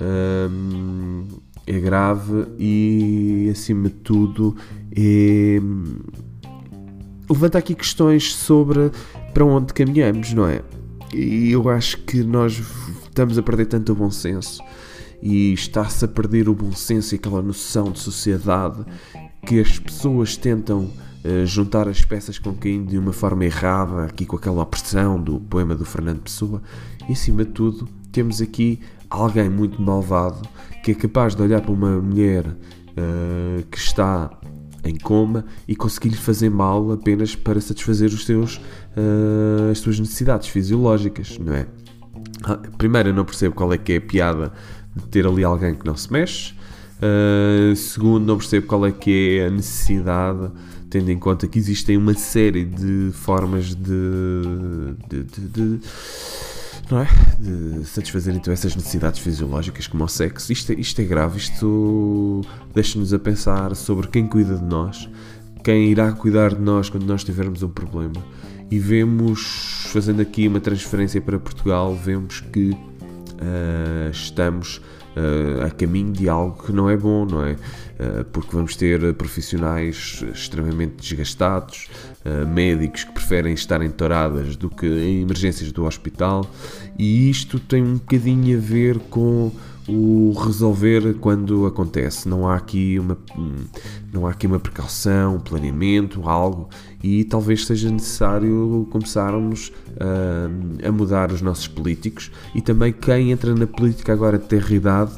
Uh, 0.00 1.40
é 1.66 1.78
grave 1.78 2.46
e, 2.58 3.48
acima 3.50 3.88
de 3.88 3.94
tudo, 3.94 4.56
é... 4.94 5.60
levanta 7.30 7.58
aqui 7.58 7.74
questões 7.74 8.34
sobre 8.34 8.90
para 9.32 9.44
onde 9.44 9.72
caminhamos, 9.72 10.32
não 10.34 10.46
é? 10.46 10.60
E 11.14 11.52
eu 11.52 11.68
acho 11.68 11.98
que 11.98 12.22
nós 12.24 12.60
estamos 13.04 13.38
a 13.38 13.42
perder 13.42 13.66
tanto 13.66 13.92
o 13.92 13.94
bom 13.94 14.10
senso 14.10 14.62
e 15.22 15.52
está-se 15.52 16.04
a 16.04 16.08
perder 16.08 16.48
o 16.48 16.54
bom 16.54 16.72
senso 16.72 17.14
e 17.14 17.16
aquela 17.16 17.40
noção 17.40 17.92
de 17.92 18.00
sociedade 18.00 18.84
que 19.46 19.60
as 19.60 19.78
pessoas 19.78 20.36
tentam 20.36 20.90
uh, 21.24 21.46
juntar 21.46 21.88
as 21.88 22.02
peças 22.02 22.38
com 22.38 22.54
quem 22.54 22.84
de 22.84 22.98
uma 22.98 23.12
forma 23.12 23.44
errada, 23.44 24.04
aqui 24.04 24.24
com 24.24 24.36
aquela 24.36 24.62
opressão 24.62 25.20
do 25.20 25.40
poema 25.40 25.74
do 25.74 25.84
Fernando 25.84 26.20
Pessoa, 26.20 26.62
e 27.08 27.12
acima 27.12 27.44
de 27.44 27.50
tudo 27.50 27.88
temos 28.10 28.40
aqui 28.40 28.80
alguém 29.08 29.48
muito 29.48 29.80
malvado 29.80 30.46
que 30.82 30.92
é 30.92 30.94
capaz 30.94 31.34
de 31.34 31.42
olhar 31.42 31.60
para 31.60 31.72
uma 31.72 32.00
mulher 32.00 32.46
uh, 32.46 33.62
que 33.70 33.78
está 33.78 34.30
em 34.84 34.96
coma 34.96 35.44
e 35.66 35.76
conseguir-lhe 35.76 36.16
fazer 36.16 36.50
mal 36.50 36.90
apenas 36.92 37.36
para 37.36 37.60
satisfazer 37.60 38.08
os 38.08 38.24
seus, 38.24 38.56
uh, 38.56 39.70
as 39.70 39.78
suas 39.78 39.98
necessidades 39.98 40.48
fisiológicas, 40.48 41.38
não 41.38 41.54
é? 41.54 41.66
Ah, 42.42 42.56
primeiro, 42.76 43.10
eu 43.10 43.14
não 43.14 43.24
percebo 43.24 43.54
qual 43.54 43.72
é 43.72 43.78
que 43.78 43.92
é 43.92 43.96
a 43.96 44.00
piada 44.00 44.52
de 44.94 45.06
ter 45.06 45.26
ali 45.26 45.44
alguém 45.44 45.74
que 45.74 45.86
não 45.86 45.96
se 45.96 46.12
mexe. 46.12 46.54
Uh, 47.02 47.74
segundo, 47.74 48.24
não 48.24 48.38
percebo 48.38 48.66
qual 48.68 48.86
é 48.86 48.92
que 48.92 49.38
é 49.38 49.46
a 49.46 49.50
necessidade, 49.50 50.50
tendo 50.88 51.10
em 51.10 51.18
conta 51.18 51.48
que 51.48 51.58
existem 51.58 51.96
uma 51.96 52.14
série 52.14 52.64
de 52.64 53.10
formas 53.12 53.74
de, 53.74 54.94
de, 55.08 55.24
de, 55.24 55.48
de 55.48 55.80
não 56.90 57.00
é? 57.00 57.08
De 57.40 57.84
satisfazer 57.86 58.34
então 58.36 58.52
essas 58.52 58.76
necessidades 58.76 59.18
fisiológicas 59.18 59.86
como 59.86 60.04
o 60.04 60.08
sexo. 60.08 60.52
Isto 60.52 60.72
é, 60.72 60.74
isto 60.76 61.00
é 61.00 61.04
grave, 61.04 61.38
isto 61.38 62.42
deixa-nos 62.74 63.12
a 63.12 63.18
pensar 63.18 63.74
sobre 63.74 64.06
quem 64.08 64.28
cuida 64.28 64.56
de 64.56 64.64
nós, 64.64 65.08
quem 65.64 65.90
irá 65.90 66.12
cuidar 66.12 66.54
de 66.54 66.60
nós 66.60 66.88
quando 66.88 67.04
nós 67.04 67.24
tivermos 67.24 67.62
um 67.62 67.68
problema. 67.68 68.22
E 68.70 68.78
vemos, 68.78 69.86
fazendo 69.92 70.22
aqui 70.22 70.46
uma 70.46 70.60
transferência 70.60 71.20
para 71.20 71.38
Portugal, 71.38 71.94
vemos 71.94 72.40
que 72.40 72.70
uh, 72.70 74.10
estamos 74.10 74.80
uh, 75.16 75.66
a 75.66 75.70
caminho 75.70 76.12
de 76.12 76.28
algo 76.28 76.62
que 76.62 76.72
não 76.72 76.88
é 76.88 76.96
bom, 76.96 77.24
não 77.24 77.44
é? 77.44 77.52
Uh, 77.52 78.24
porque 78.32 78.54
vamos 78.54 78.76
ter 78.76 79.14
profissionais 79.14 80.24
extremamente 80.32 80.96
desgastados, 80.96 81.88
uh, 82.24 82.46
médicos 82.46 83.04
que 83.04 83.12
preferem 83.12 83.54
estar 83.54 83.82
em 83.82 83.90
touradas 83.90 84.56
do 84.56 84.68
que 84.68 84.86
em 84.86 85.22
emergências 85.22 85.70
do 85.72 85.84
hospital, 85.84 86.48
e 86.98 87.30
isto 87.30 87.58
tem 87.58 87.82
um 87.82 87.94
bocadinho 87.94 88.56
a 88.56 88.60
ver 88.60 88.98
com 89.10 89.52
o 89.88 90.32
resolver 90.32 91.14
quando 91.14 91.66
acontece. 91.66 92.28
Não 92.28 92.48
há 92.48 92.56
aqui 92.56 92.98
uma, 92.98 93.18
não 94.12 94.26
há 94.26 94.30
aqui 94.30 94.46
uma 94.46 94.60
precaução, 94.60 95.36
um 95.36 95.40
planeamento, 95.40 96.28
algo, 96.28 96.68
e 97.02 97.24
talvez 97.24 97.66
seja 97.66 97.90
necessário 97.90 98.86
começarmos 98.90 99.72
a, 99.98 100.88
a 100.88 100.92
mudar 100.92 101.32
os 101.32 101.42
nossos 101.42 101.66
políticos 101.66 102.30
e 102.54 102.60
também 102.60 102.92
quem 102.92 103.32
entra 103.32 103.54
na 103.54 103.66
política 103.66 104.12
agora 104.12 104.38
de 104.38 104.46
ter 104.46 104.70
idade 104.70 105.12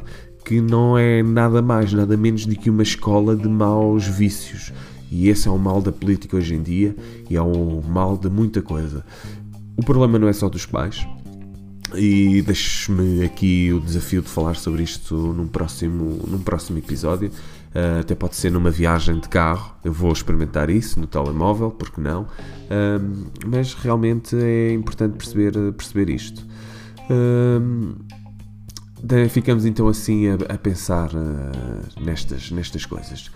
que 0.44 0.60
não 0.60 0.96
é 0.98 1.22
nada 1.22 1.62
mais, 1.62 1.92
nada 1.92 2.16
menos 2.16 2.44
do 2.44 2.54
que 2.54 2.68
uma 2.68 2.82
escola 2.82 3.34
de 3.34 3.48
maus 3.48 4.06
vícios. 4.06 4.72
E 5.10 5.28
esse 5.28 5.48
é 5.48 5.50
o 5.50 5.58
mal 5.58 5.80
da 5.80 5.92
política 5.92 6.36
hoje 6.36 6.54
em 6.54 6.62
dia 6.62 6.94
e 7.30 7.36
é 7.36 7.40
o 7.40 7.82
mal 7.82 8.18
de 8.18 8.28
muita 8.28 8.60
coisa. 8.60 9.04
O 9.76 9.82
problema 9.84 10.18
não 10.18 10.28
é 10.28 10.32
só 10.32 10.48
dos 10.48 10.66
pais, 10.66 11.06
e 11.92 12.42
deixo-me 12.42 13.24
aqui 13.24 13.72
o 13.72 13.80
desafio 13.80 14.22
de 14.22 14.28
falar 14.28 14.56
sobre 14.56 14.82
isto 14.82 15.14
num 15.14 15.46
próximo, 15.46 16.20
num 16.26 16.38
próximo 16.38 16.78
episódio. 16.78 17.30
Uh, 17.74 18.00
até 18.00 18.14
pode 18.14 18.36
ser 18.36 18.50
numa 18.50 18.70
viagem 18.70 19.18
de 19.18 19.28
carro, 19.28 19.74
eu 19.84 19.92
vou 19.92 20.12
experimentar 20.12 20.70
isso 20.70 21.00
no 21.00 21.08
telemóvel, 21.08 21.72
porque 21.72 22.00
não? 22.00 22.22
Uh, 22.22 23.26
mas 23.44 23.74
realmente 23.74 24.36
é 24.36 24.72
importante 24.72 25.16
perceber, 25.16 25.52
perceber 25.72 26.08
isto. 26.08 26.46
Uh, 27.10 27.96
ficamos 29.28 29.66
então 29.66 29.88
assim 29.88 30.28
a, 30.28 30.34
a 30.54 30.56
pensar 30.56 31.10
nestas, 32.00 32.50
nestas 32.50 32.86
coisas. 32.86 33.30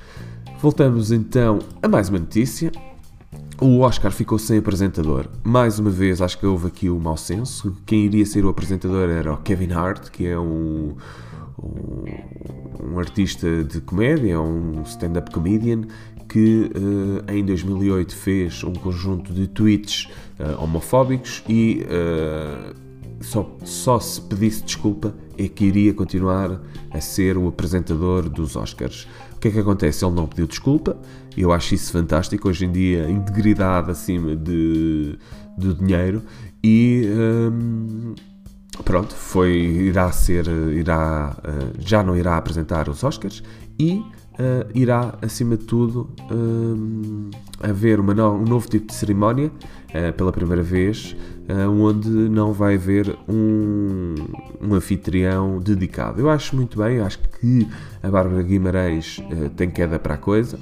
Voltamos 0.63 1.13
então 1.13 1.59
a 1.83 1.89
mais 1.89 2.09
uma 2.09 2.19
notícia. 2.19 2.73
O 3.61 3.81
Oscar 3.81 4.13
ficou 4.13 4.39
sem 4.39 4.59
apresentador. 4.59 5.27
Mais 5.43 5.81
uma 5.81 5.91
vez, 5.91 6.23
acho 6.23 6.39
que 6.39 6.47
houve 6.47 6.69
aqui 6.69 6.89
o 6.89 6.99
mau 7.01 7.17
senso. 7.17 7.77
Quem 7.85 8.05
iria 8.05 8.25
ser 8.25 8.45
o 8.45 8.49
apresentador 8.49 9.11
era 9.11 9.33
o 9.33 9.39
Kevin 9.39 9.73
Hart, 9.73 10.11
que 10.11 10.29
é 10.29 10.39
um, 10.39 10.95
um, 11.61 12.05
um 12.85 12.99
artista 13.01 13.65
de 13.65 13.81
comédia, 13.81 14.41
um 14.41 14.83
stand-up 14.83 15.33
comedian, 15.33 15.83
que 16.29 16.71
uh, 16.73 17.33
em 17.33 17.45
2008 17.45 18.15
fez 18.15 18.63
um 18.63 18.75
conjunto 18.75 19.33
de 19.33 19.49
tweets 19.49 20.09
uh, 20.39 20.63
homofóbicos 20.63 21.43
e 21.49 21.85
uh, 21.85 22.77
só, 23.21 23.51
só 23.65 23.99
se 23.99 24.21
pedisse 24.21 24.63
desculpa 24.63 25.13
é 25.37 25.49
que 25.49 25.65
iria 25.65 25.93
continuar 25.93 26.61
a 26.91 27.01
ser 27.01 27.37
o 27.37 27.49
apresentador 27.49 28.29
dos 28.29 28.55
Oscars. 28.55 29.09
O 29.35 29.41
que 29.41 29.49
é 29.49 29.51
que 29.51 29.59
acontece? 29.59 30.05
Ele 30.05 30.15
não 30.15 30.27
pediu 30.27 30.47
desculpa, 30.47 30.97
eu 31.41 31.53
acho 31.53 31.75
isso 31.75 31.93
fantástico. 31.93 32.49
Hoje 32.49 32.65
em 32.65 32.73
dia, 32.73 33.11
integridade 33.11 33.91
acima 33.91 34.37
de, 34.37 35.19
de 35.57 35.75
dinheiro 35.75 36.23
e. 36.63 37.09
Hum, 37.09 38.15
pronto, 38.85 39.15
foi, 39.15 39.53
irá 39.53 40.11
ser, 40.13 40.47
irá, 40.73 41.37
uh, 41.39 41.75
já 41.81 42.03
não 42.03 42.17
irá 42.17 42.37
apresentar 42.37 42.89
os 42.89 43.03
Oscars 43.03 43.43
e 43.79 44.03
uh, 44.39 44.71
irá, 44.75 45.15
acima 45.21 45.57
de 45.57 45.65
tudo, 45.65 46.11
uh, 46.31 47.31
haver 47.61 48.01
uma 48.01 48.15
no, 48.15 48.35
um 48.35 48.45
novo 48.45 48.69
tipo 48.69 48.87
de 48.87 48.95
cerimónia 48.95 49.49
uh, 49.49 50.13
pela 50.15 50.33
primeira 50.33 50.63
vez, 50.63 51.17
onde 51.81 52.11
não 52.11 52.53
vai 52.53 52.75
haver 52.75 53.17
um, 53.27 54.15
um, 54.61 54.75
anfitrião 54.75 55.59
dedicado. 55.59 56.21
Eu 56.21 56.29
acho 56.29 56.55
muito 56.55 56.77
bem, 56.77 57.01
acho 57.01 57.19
que 57.19 57.67
a 58.03 58.11
Bárbara 58.11 58.43
Guimarães 58.43 59.19
tem 59.57 59.71
queda 59.71 59.99
para 59.99 60.13
a 60.13 60.19
coisa. 60.19 60.59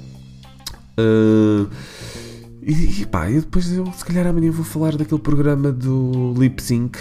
E, 2.61 3.01
e 3.01 3.05
pá, 3.05 3.31
eu 3.31 3.41
depois 3.41 3.71
eu 3.71 3.85
se 3.93 4.03
calhar 4.03 4.27
amanhã 4.27 4.51
vou 4.51 4.65
falar 4.65 4.97
daquele 4.97 5.21
programa 5.21 5.71
do 5.71 6.33
Lip 6.37 6.61
Sync, 6.61 6.99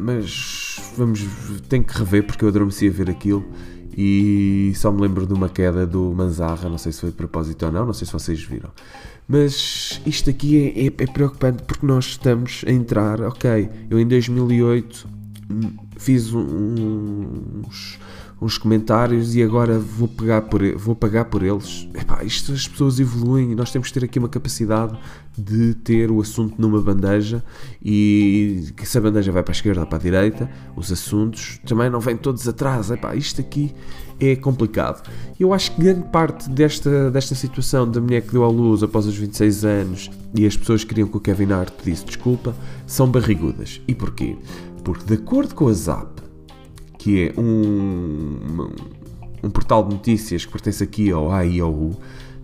mas 0.00 0.92
vamos, 0.96 1.26
tenho 1.68 1.82
que 1.82 1.98
rever 1.98 2.24
porque 2.24 2.44
eu 2.44 2.48
adormeci 2.48 2.88
a 2.88 2.90
ver 2.92 3.10
aquilo 3.10 3.44
e 3.96 4.72
só 4.74 4.90
me 4.90 5.02
lembro 5.02 5.26
de 5.26 5.34
uma 5.34 5.48
queda 5.48 5.86
do 5.86 6.12
Manzarra, 6.14 6.68
não 6.68 6.78
sei 6.78 6.92
se 6.92 7.00
foi 7.00 7.10
de 7.10 7.16
propósito 7.16 7.66
ou 7.66 7.72
não, 7.72 7.86
não 7.86 7.92
sei 7.92 8.06
se 8.06 8.12
vocês 8.12 8.42
viram. 8.42 8.70
Mas 9.28 10.00
isto 10.06 10.30
aqui 10.30 10.56
é, 10.58 10.86
é, 10.86 10.86
é 10.86 11.06
preocupante 11.06 11.62
porque 11.62 11.86
nós 11.86 12.06
estamos 12.06 12.64
a 12.66 12.70
entrar, 12.70 13.20
ok, 13.22 13.68
eu 13.90 13.98
em 13.98 14.06
2008 14.06 15.08
hum, 15.50 15.70
fiz 15.96 16.32
uns, 16.32 17.98
uns 18.42 18.58
comentários 18.58 19.36
e 19.36 19.42
agora 19.42 19.78
vou, 19.78 20.08
pegar 20.08 20.42
por, 20.42 20.60
vou 20.76 20.96
pagar 20.96 21.26
por 21.26 21.44
eles. 21.44 21.88
Epá, 21.94 22.24
isto, 22.24 22.52
as 22.52 22.66
pessoas 22.66 22.98
evoluem 22.98 23.52
e 23.52 23.54
nós 23.54 23.70
temos 23.70 23.88
que 23.88 23.94
ter 23.94 24.04
aqui 24.04 24.18
uma 24.18 24.28
capacidade 24.28 24.98
de 25.38 25.74
ter 25.74 26.10
o 26.10 26.20
assunto 26.20 26.60
numa 26.60 26.80
bandeja 26.80 27.42
e 27.82 28.66
que 28.76 28.84
se 28.84 28.98
a 28.98 29.00
bandeja 29.00 29.30
vai 29.30 29.44
para 29.44 29.52
a 29.52 29.54
esquerda 29.54 29.82
ou 29.82 29.86
para 29.86 29.98
a 29.98 30.00
direita, 30.00 30.50
os 30.74 30.90
assuntos 30.90 31.60
também 31.64 31.88
não 31.88 32.00
vêm 32.00 32.16
todos 32.16 32.46
atrás. 32.48 32.90
Epá, 32.90 33.14
isto 33.14 33.40
aqui 33.40 33.72
é 34.18 34.34
complicado. 34.34 35.08
Eu 35.38 35.54
acho 35.54 35.72
que 35.72 35.80
grande 35.80 36.08
parte 36.08 36.50
desta, 36.50 37.12
desta 37.12 37.36
situação 37.36 37.88
da 37.88 38.00
mulher 38.00 38.22
que 38.22 38.32
deu 38.32 38.42
à 38.42 38.48
luz 38.48 38.82
após 38.82 39.06
os 39.06 39.16
26 39.16 39.64
anos 39.64 40.10
e 40.34 40.44
as 40.44 40.56
pessoas 40.56 40.82
que 40.82 40.88
queriam 40.88 41.06
que 41.06 41.16
o 41.16 41.20
Kevin 41.20 41.52
Hart 41.52 41.72
pedisse 41.74 42.04
desculpa 42.04 42.56
são 42.88 43.08
barrigudas. 43.08 43.80
E 43.86 43.94
porquê? 43.94 44.36
Porque 44.82 45.04
de 45.04 45.14
acordo 45.14 45.54
com 45.54 45.68
a 45.68 45.72
ZAP, 45.72 46.31
que 47.02 47.32
é 47.36 47.40
um, 47.40 48.70
um 49.42 49.50
portal 49.50 49.82
de 49.82 49.92
notícias 49.92 50.44
que 50.44 50.52
pertence 50.52 50.84
aqui 50.84 51.10
ao 51.10 51.32
AIOU, 51.32 51.96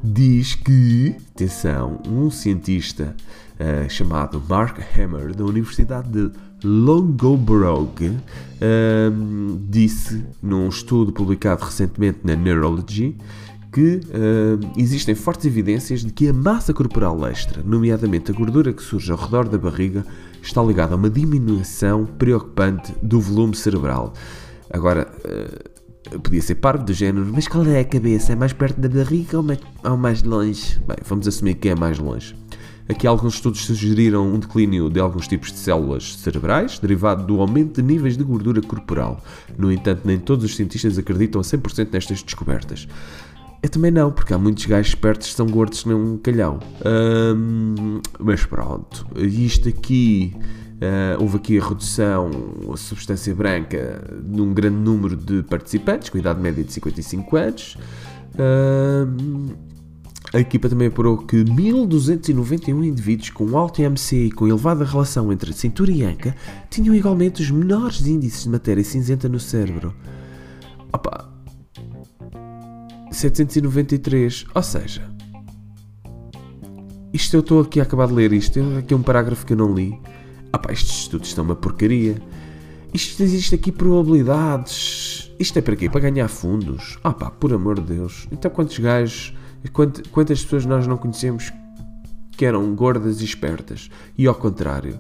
diz 0.03 0.57
que, 0.57 1.15
atenção, 1.33 2.03
um 2.05 2.29
cientista 2.29 3.15
uh, 3.55 3.89
chamado 3.89 4.43
Mark 4.49 4.81
Hammer, 4.97 5.33
da 5.33 5.45
Universidade 5.45 6.11
de 6.11 6.33
Longobrook, 6.65 8.05
uh, 8.05 8.17
disse 9.71 10.25
num 10.43 10.69
estudo 10.69 11.13
publicado 11.13 11.65
recentemente 11.65 12.19
na 12.25 12.35
Neurology 12.35 13.17
que 13.73 14.01
uh, 14.07 14.71
existem 14.77 15.15
fortes 15.15 15.47
evidências 15.47 16.01
de 16.01 16.13
que 16.13 16.27
a 16.29 16.33
massa 16.33 16.75
corporal 16.75 17.25
extra, 17.29 17.63
nomeadamente 17.63 18.33
a 18.33 18.35
gordura 18.35 18.73
que 18.73 18.83
surge 18.83 19.13
ao 19.13 19.19
redor 19.19 19.49
da 19.49 19.57
barriga, 19.57 20.05
está 20.43 20.61
ligada 20.61 20.95
a 20.95 20.97
uma 20.97 21.09
diminuição 21.09 22.07
preocupante 22.07 22.93
do 23.01 23.21
volume 23.21 23.55
cerebral. 23.55 24.15
Agora, 24.71 25.09
uh, 25.25 26.21
podia 26.21 26.43
ser 26.43 26.57
parvo 26.57 26.85
do 26.85 26.93
género, 26.93 27.27
mas 27.33 27.49
qual 27.49 27.65
é 27.67 27.81
a 27.81 27.85
cabeça? 27.85 28.33
É 28.33 28.37
mais 28.37 28.53
perto 28.53 28.81
da 28.81 28.89
barriga 28.89 29.37
ou 29.37 29.43
mais, 29.43 29.59
ou 29.85 29.97
mais 29.97 30.23
longe? 30.23 30.79
Bem, 30.87 30.97
vamos 31.05 31.27
assumir 31.27 31.55
que 31.55 31.69
é 31.69 31.75
mais 31.75 31.99
longe. 31.99 32.35
Aqui 32.89 33.07
alguns 33.07 33.35
estudos 33.35 33.67
sugeriram 33.67 34.27
um 34.27 34.39
declínio 34.39 34.89
de 34.89 34.99
alguns 34.99 35.29
tipos 35.29 35.53
de 35.53 35.59
células 35.59 36.17
cerebrais, 36.17 36.79
derivado 36.79 37.27
do 37.27 37.39
aumento 37.39 37.83
de 37.83 37.83
níveis 37.83 38.17
de 38.17 38.25
gordura 38.25 38.63
corporal. 38.63 39.23
No 39.59 39.71
entanto, 39.71 40.03
nem 40.07 40.19
todos 40.19 40.47
os 40.47 40.57
cientistas 40.57 40.97
acreditam 40.97 41.39
a 41.39 41.45
100% 41.45 41.89
nestas 41.93 42.23
descobertas. 42.23 42.89
Eu 43.63 43.69
também 43.69 43.91
não, 43.91 44.11
porque 44.11 44.33
há 44.33 44.39
muitos 44.39 44.65
gajos 44.65 44.89
espertos 44.89 45.29
que 45.29 45.35
são 45.35 45.47
gordos 45.47 45.85
nem 45.85 45.95
um 45.95 46.17
calhau. 46.17 46.61
mas 48.19 48.47
pronto, 48.47 49.07
isto 49.17 49.69
aqui 49.69 50.35
Uh, 50.79 51.21
houve 51.21 51.39
aqui 51.39 51.59
a 51.59 51.65
redução, 51.65 52.31
a 52.73 52.77
substância 52.77 53.35
branca, 53.35 54.01
num 54.25 54.55
grande 54.55 54.77
número 54.77 55.17
de 55.17 55.43
participantes, 55.43 56.09
com 56.09 56.19
idade 56.19 56.41
média 56.41 56.63
de 56.63 56.73
55 56.73 57.37
anos. 57.37 57.77
Uh, 58.35 59.57
a 60.33 60.39
equipa 60.39 60.69
também 60.69 60.89
apurou 60.89 61.19
que 61.19 61.43
1291 61.43 62.85
indivíduos 62.85 63.31
com 63.31 63.57
alto 63.57 63.81
IMC 63.81 64.27
e 64.27 64.31
com 64.31 64.47
elevada 64.47 64.85
relação 64.85 65.33
entre 65.33 65.53
cintura 65.53 65.91
e 65.91 66.05
anca 66.05 66.37
tinham 66.71 66.95
igualmente 66.95 67.43
os 67.43 67.51
menores 67.51 68.07
índices 68.07 68.45
de 68.45 68.51
matéria 68.51 68.85
cinzenta 68.85 69.29
no 69.29 69.41
cérebro. 69.41 69.95
Opa! 70.93 71.29
793, 73.11 74.45
ou 74.55 74.63
seja, 74.63 75.03
isto 77.13 77.35
eu 77.35 77.41
estou 77.41 77.63
aqui 77.63 77.81
a 77.81 77.83
acabar 77.83 78.07
de 78.07 78.13
ler 78.13 78.33
isto, 78.33 78.61
aqui 78.79 78.93
é 78.93 78.97
um 78.97 79.03
parágrafo 79.03 79.47
que 79.47 79.55
eu 79.55 79.57
não 79.57 79.75
li. 79.75 79.99
Ah 80.53 80.59
pá, 80.59 80.73
estes 80.73 81.01
estudos 81.01 81.29
estão 81.29 81.45
uma 81.45 81.57
porcaria. 81.57 82.21
Isto 82.93 83.23
existe 83.23 83.55
aqui 83.55 83.71
probabilidades. 83.71 85.31
Isto 85.39 85.59
é 85.59 85.63
para 85.63 85.77
quê? 85.77 85.91
Para 85.91 86.01
ganhar 86.01 86.29
fundos? 86.29 86.99
Ah 87.05 87.13
pá, 87.13 87.31
por 87.31 87.53
amor 87.53 87.81
de 87.81 87.95
Deus. 87.95 88.27
Então 88.33 88.51
quantos 88.51 88.79
gajos, 88.79 89.35
quantas 90.11 90.43
pessoas 90.43 90.65
nós 90.65 90.87
não 90.87 90.97
conhecemos 90.97 91.53
que 92.33 92.45
eram 92.45 92.75
gordas 92.75 93.21
e 93.21 93.25
espertas? 93.25 93.91
E 94.17 94.27
ao 94.27 94.35
contrário. 94.35 94.99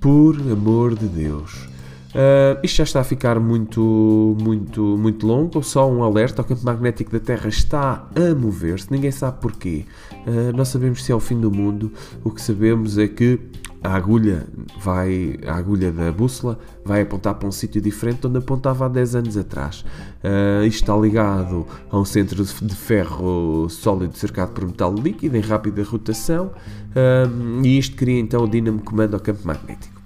Por 0.00 0.36
amor 0.36 0.94
de 0.94 1.06
Deus. 1.06 1.68
Uh, 2.14 2.60
isto 2.62 2.76
já 2.76 2.84
está 2.84 3.00
a 3.00 3.04
ficar 3.04 3.40
muito, 3.40 4.36
muito, 4.40 4.96
muito 4.96 5.26
longo. 5.26 5.60
Só 5.64 5.90
um 5.90 6.02
alerta: 6.02 6.42
o 6.42 6.44
campo 6.44 6.64
magnético 6.64 7.10
da 7.10 7.18
Terra 7.18 7.48
está 7.48 8.06
a 8.14 8.34
mover-se. 8.36 8.92
Ninguém 8.92 9.10
sabe 9.10 9.40
porquê. 9.40 9.84
Uh, 10.26 10.56
não 10.56 10.64
sabemos 10.64 11.02
se 11.02 11.10
é 11.10 11.14
o 11.14 11.18
fim 11.18 11.40
do 11.40 11.50
mundo. 11.50 11.92
O 12.22 12.30
que 12.30 12.40
sabemos 12.40 12.98
é 12.98 13.08
que 13.08 13.40
a 13.84 13.94
agulha 13.94 14.46
vai, 14.80 15.38
a 15.46 15.56
agulha 15.56 15.92
da 15.92 16.10
bússola 16.10 16.58
vai 16.82 17.02
apontar 17.02 17.34
para 17.34 17.46
um 17.46 17.52
sítio 17.52 17.82
diferente 17.82 18.26
onde 18.26 18.38
apontava 18.38 18.86
há 18.86 18.88
10 18.88 19.16
anos 19.16 19.36
atrás. 19.36 19.84
Uh, 20.24 20.64
isto 20.64 20.84
está 20.84 20.96
ligado 20.96 21.66
a 21.90 21.98
um 21.98 22.04
centro 22.04 22.42
de 22.42 22.74
ferro 22.74 23.68
sólido 23.68 24.16
cercado 24.16 24.52
por 24.52 24.64
metal 24.64 24.94
líquido 24.94 25.36
em 25.36 25.40
rápida 25.40 25.82
rotação 25.82 26.46
uh, 26.46 27.62
e 27.62 27.78
isto 27.78 27.94
cria 27.94 28.18
então 28.18 28.44
o 28.44 28.48
dínamo 28.48 28.80
comando 28.80 29.14
ao 29.14 29.20
campo 29.20 29.46
magnético. 29.46 30.00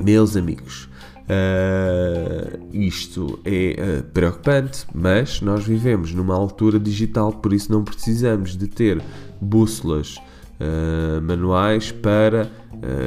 Meus 0.00 0.36
amigos, 0.36 0.88
Uh, 1.22 2.58
isto 2.72 3.38
é 3.44 3.76
uh, 3.78 4.02
preocupante, 4.12 4.84
mas 4.92 5.40
nós 5.40 5.64
vivemos 5.64 6.12
numa 6.12 6.34
altura 6.34 6.80
digital, 6.80 7.32
por 7.32 7.52
isso 7.52 7.70
não 7.70 7.84
precisamos 7.84 8.56
de 8.56 8.66
ter 8.66 9.00
bússolas 9.40 10.18
uh, 10.62 11.20
manuais 11.22 11.90
para 11.90 12.50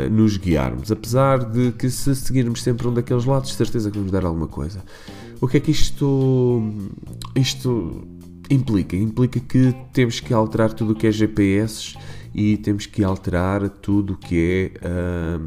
nos 0.09 0.37
guiarmos. 0.37 0.89
Apesar 0.89 1.39
de 1.39 1.73
que, 1.73 1.89
se 1.89 2.15
seguirmos 2.15 2.63
sempre 2.63 2.87
um 2.87 2.93
daqueles 2.93 3.25
lados, 3.25 3.53
certeza 3.53 3.91
que 3.91 3.97
vamos 3.97 4.11
dar 4.11 4.23
alguma 4.23 4.47
coisa. 4.47 4.81
O 5.41 5.49
que 5.49 5.57
é 5.57 5.59
que 5.59 5.69
isto, 5.69 6.63
isto 7.35 8.07
implica? 8.49 8.95
Implica 8.95 9.37
que 9.37 9.75
temos 9.91 10.21
que 10.21 10.33
alterar 10.33 10.71
tudo 10.71 10.93
o 10.93 10.95
que 10.95 11.07
é 11.07 11.11
GPS 11.11 11.97
e 12.33 12.55
temos 12.55 12.85
que 12.85 13.03
alterar 13.03 13.67
tudo 13.67 14.13
o 14.13 14.17
que 14.17 14.71
é 14.81 15.39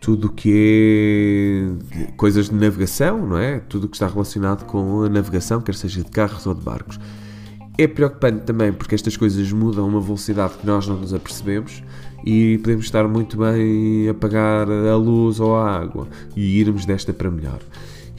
tudo 0.00 0.32
que 0.32 1.68
é 2.08 2.12
coisas 2.16 2.48
de 2.48 2.54
navegação, 2.54 3.26
não 3.26 3.38
é? 3.38 3.60
Tudo 3.60 3.86
que 3.86 3.94
está 3.94 4.08
relacionado 4.08 4.64
com 4.64 5.02
a 5.02 5.08
navegação, 5.08 5.60
quer 5.60 5.74
seja 5.74 6.02
de 6.02 6.10
carros 6.10 6.46
ou 6.46 6.54
de 6.54 6.62
barcos. 6.62 6.98
É 7.78 7.86
preocupante 7.86 8.44
também 8.44 8.72
porque 8.72 8.94
estas 8.94 9.16
coisas 9.16 9.50
mudam 9.52 9.84
a 9.84 9.88
uma 9.88 10.00
velocidade 10.00 10.54
que 10.58 10.66
nós 10.66 10.86
não 10.86 10.98
nos 10.98 11.14
apercebemos 11.14 11.82
e 12.24 12.58
podemos 12.58 12.84
estar 12.84 13.08
muito 13.08 13.38
bem 13.38 14.08
a 14.08 14.10
apagar 14.10 14.68
a 14.70 14.96
luz 14.96 15.40
ou 15.40 15.56
a 15.56 15.78
água 15.78 16.06
e 16.36 16.60
irmos 16.60 16.84
desta 16.84 17.12
para 17.12 17.30
melhor. 17.30 17.60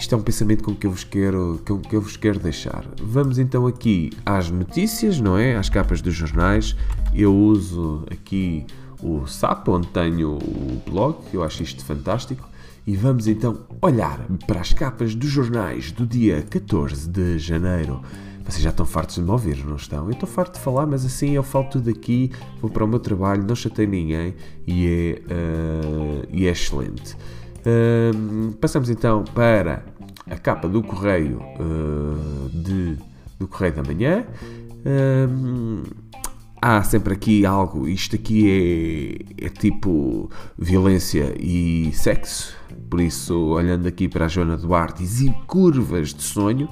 Isto 0.02 0.16
é 0.16 0.18
um 0.18 0.22
pensamento 0.24 0.64
com 0.64 0.74
que 0.74 0.88
eu 0.88 0.92
vos 0.92 1.04
quero, 1.04 1.62
com 1.64 1.80
que 1.80 1.96
eu 1.96 2.02
vos 2.02 2.18
quero 2.18 2.40
deixar. 2.40 2.84
Vamos 3.00 3.38
então 3.38 3.68
aqui 3.68 4.10
às 4.26 4.50
notícias, 4.50 5.20
não 5.20 5.38
é? 5.38 5.56
Às 5.56 5.70
capas 5.70 6.02
dos 6.02 6.16
jornais. 6.16 6.76
Eu 7.14 7.36
uso 7.36 8.04
aqui 8.10 8.66
o 9.00 9.28
SAP, 9.28 9.68
onde 9.68 9.88
tenho 9.90 10.38
o 10.38 10.82
blog, 10.90 11.18
eu 11.32 11.44
acho 11.44 11.62
isto 11.62 11.86
fantástico. 11.86 12.50
E 12.88 12.96
vamos 12.96 13.28
então 13.28 13.60
olhar 13.80 14.26
para 14.48 14.62
as 14.62 14.74
capas 14.74 15.14
dos 15.14 15.30
jornais 15.30 15.92
do 15.92 16.08
dia 16.08 16.44
14 16.50 17.08
de 17.08 17.38
janeiro. 17.38 18.02
Vocês 18.46 18.64
já 18.64 18.70
estão 18.70 18.86
fartos 18.86 19.16
de 19.16 19.22
me 19.22 19.32
ouvir, 19.32 19.66
não 19.66 19.76
estão? 19.76 20.06
Eu 20.06 20.12
estou 20.12 20.28
farto 20.28 20.56
de 20.56 20.60
falar, 20.60 20.86
mas 20.86 21.06
assim 21.06 21.32
eu 21.32 21.44
falo 21.44 21.66
tudo 21.66 21.90
aqui, 21.90 22.32
vou 22.60 22.70
para 22.70 22.84
o 22.84 22.88
meu 22.88 23.00
trabalho, 23.00 23.44
não 23.44 23.56
chatei 23.56 23.88
ninguém 23.88 24.36
e 24.68 24.88
é, 25.30 25.34
uh, 25.34 26.28
e 26.32 26.48
é 26.48 26.52
excelente. 26.52 27.16
Uh, 27.60 28.54
passamos 28.54 28.90
então 28.90 29.24
para 29.34 29.84
a 30.30 30.36
capa 30.38 30.68
do 30.68 30.82
Correio 30.82 31.42
uh, 31.60 32.50
de, 32.50 32.98
do 33.40 33.48
Correio 33.48 33.76
da 33.76 33.84
Manhã 33.84 34.26
há 36.62 36.84
sempre 36.84 37.14
aqui 37.14 37.46
algo, 37.46 37.88
isto 37.88 38.16
aqui 38.16 39.26
é, 39.40 39.46
é 39.46 39.50
tipo 39.50 40.30
violência 40.58 41.34
e 41.40 41.92
sexo, 41.94 42.56
por 42.90 43.02
isso, 43.02 43.36
olhando 43.36 43.88
aqui 43.88 44.08
para 44.08 44.26
a 44.26 44.28
Joana 44.28 44.56
Duarte, 44.56 45.04
e 45.04 45.32
curvas 45.48 46.14
de 46.14 46.22
sonho, 46.22 46.70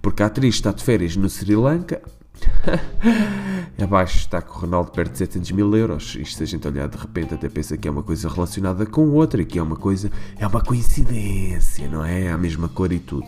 porque 0.00 0.22
a 0.22 0.26
atriz 0.26 0.54
está 0.54 0.70
de 0.70 0.84
férias 0.84 1.16
no 1.16 1.28
Sri 1.28 1.56
Lanka, 1.56 2.00
abaixo 3.82 4.18
está 4.18 4.40
com 4.40 4.56
o 4.56 4.60
Ronaldo 4.60 4.90
perto 4.90 5.12
de 5.12 5.18
700 5.18 5.52
mil 5.52 5.76
euros. 5.76 6.16
Isto 6.16 6.38
se 6.38 6.42
a 6.42 6.46
gente 6.46 6.66
olhar 6.66 6.88
de 6.88 6.96
repente 6.96 7.34
até 7.34 7.48
pensa 7.48 7.76
que 7.76 7.86
é 7.86 7.90
uma 7.90 8.02
coisa 8.02 8.28
relacionada 8.28 8.84
com 8.86 9.10
outra 9.10 9.44
que 9.44 9.58
é 9.58 9.62
uma 9.62 9.76
coisa, 9.76 10.10
é 10.38 10.46
uma 10.46 10.60
coincidência, 10.60 11.88
não 11.88 12.04
é? 12.04 12.24
É 12.24 12.32
a 12.32 12.38
mesma 12.38 12.68
cor 12.68 12.92
e 12.92 12.98
tudo. 12.98 13.26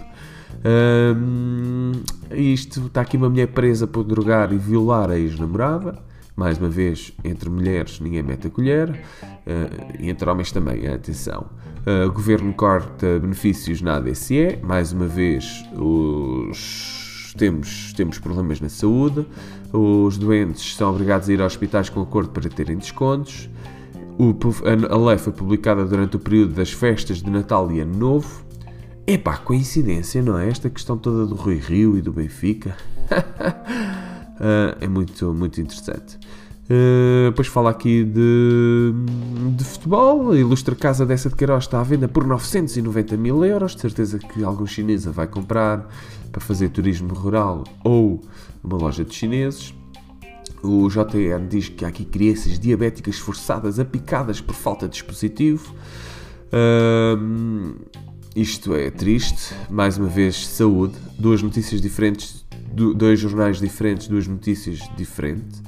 Isto 2.31 2.87
está 2.87 3.01
aqui 3.03 3.17
uma 3.17 3.29
mulher 3.29 3.49
presa 3.49 3.87
por 3.87 4.05
drogar 4.05 4.53
e 4.53 4.59
violar 4.59 5.11
a 5.11 5.19
ex-namorada. 5.19 5.99
Mais 6.37 6.59
uma 6.59 6.69
vez, 6.69 7.13
entre 7.23 7.49
mulheres 7.49 8.01
ninguém 8.01 8.23
mete 8.23 8.49
a 8.49 8.51
colher, 8.51 8.91
uh, 8.91 9.97
e 10.01 10.11
entre 10.11 10.29
homens 10.29 10.51
também, 10.51 10.87
atenção. 10.89 11.47
Uh, 11.87 12.09
o 12.09 12.13
governo 12.13 12.53
corta 12.55 13.21
benefícios 13.21 13.81
na 13.81 13.97
ADCE, 13.97 14.59
mais 14.61 14.93
uma 14.93 15.07
vez 15.07 15.65
os, 15.77 17.35
temos, 17.37 17.93
temos 17.93 18.19
problemas 18.19 18.61
na 18.61 18.69
saúde, 18.69 19.25
os 19.73 20.19
doentes 20.19 20.75
são 20.75 20.91
obrigados 20.91 21.29
a 21.29 21.33
ir 21.33 21.41
aos 21.41 21.53
hospitais 21.53 21.89
com 21.89 22.03
acordo 22.03 22.31
para 22.31 22.49
terem 22.49 22.79
descontos. 22.79 23.49
O, 24.19 24.35
a 24.91 24.97
lei 24.97 25.19
foi 25.19 25.33
publicada 25.33 25.85
durante 25.85 26.17
o 26.17 26.19
período 26.19 26.55
das 26.55 26.73
festas 26.73 27.23
de 27.23 27.31
Natal 27.31 27.71
e 27.71 27.81
Ano 27.81 27.97
Novo. 27.97 28.44
Epá, 29.07 29.37
coincidência, 29.37 30.23
não 30.23 30.39
é? 30.39 30.49
Esta 30.49 30.71
questão 30.71 30.97
toda 30.97 31.27
do 31.27 31.35
Rui 31.35 31.59
Rio 31.59 31.99
e 31.99 32.01
do 32.01 32.11
Benfica. 32.11 32.75
uh, 33.11 34.77
é 34.81 34.89
muito, 34.89 35.35
muito 35.35 35.61
interessante. 35.61 36.19
Uh, 36.65 37.29
depois 37.29 37.49
fala 37.49 37.69
aqui 37.69 38.03
de, 38.03 38.95
de 39.55 39.65
futebol. 39.65 40.31
A 40.31 40.39
ilustre 40.39 40.75
casa 40.75 41.05
dessa 41.05 41.29
de 41.29 41.35
Queiroz 41.35 41.65
está 41.65 41.81
à 41.81 41.83
venda 41.83 42.09
por 42.09 42.27
990 42.27 43.17
mil 43.19 43.45
euros. 43.45 43.75
De 43.75 43.83
certeza 43.83 44.19
que 44.19 44.43
algum 44.43 44.67
chinesa 44.67 45.13
vai 45.13 45.27
comprar 45.27 45.87
para 46.33 46.41
fazer 46.41 46.71
turismo 46.71 47.13
rural 47.13 47.65
ou 47.85 48.23
uma 48.63 48.79
loja 48.79 49.05
de 49.05 49.15
chineses. 49.15 49.75
O 50.63 50.89
JN 50.89 51.47
diz 51.47 51.69
que 51.69 51.85
há 51.85 51.89
aqui 51.89 52.07
crianças 52.07 52.59
diabéticas 52.59 53.19
forçadas 53.19 53.79
a 53.79 53.85
picadas 53.85 54.41
por 54.41 54.55
falta 54.55 54.87
de 54.87 54.93
dispositivo. 54.93 55.75
Uh, 56.49 57.77
isto 58.35 58.75
é 58.75 58.91
triste. 58.91 59.55
Mais 59.71 59.97
uma 59.99 60.09
vez, 60.09 60.47
saúde. 60.47 60.95
Duas 61.19 61.43
notícias 61.43 61.81
diferentes, 61.81 62.45
dois 62.97 63.21
jornais 63.21 63.61
diferentes, 63.61 64.09
duas 64.09 64.27
notícias 64.27 64.81
diferentes. 64.97 65.63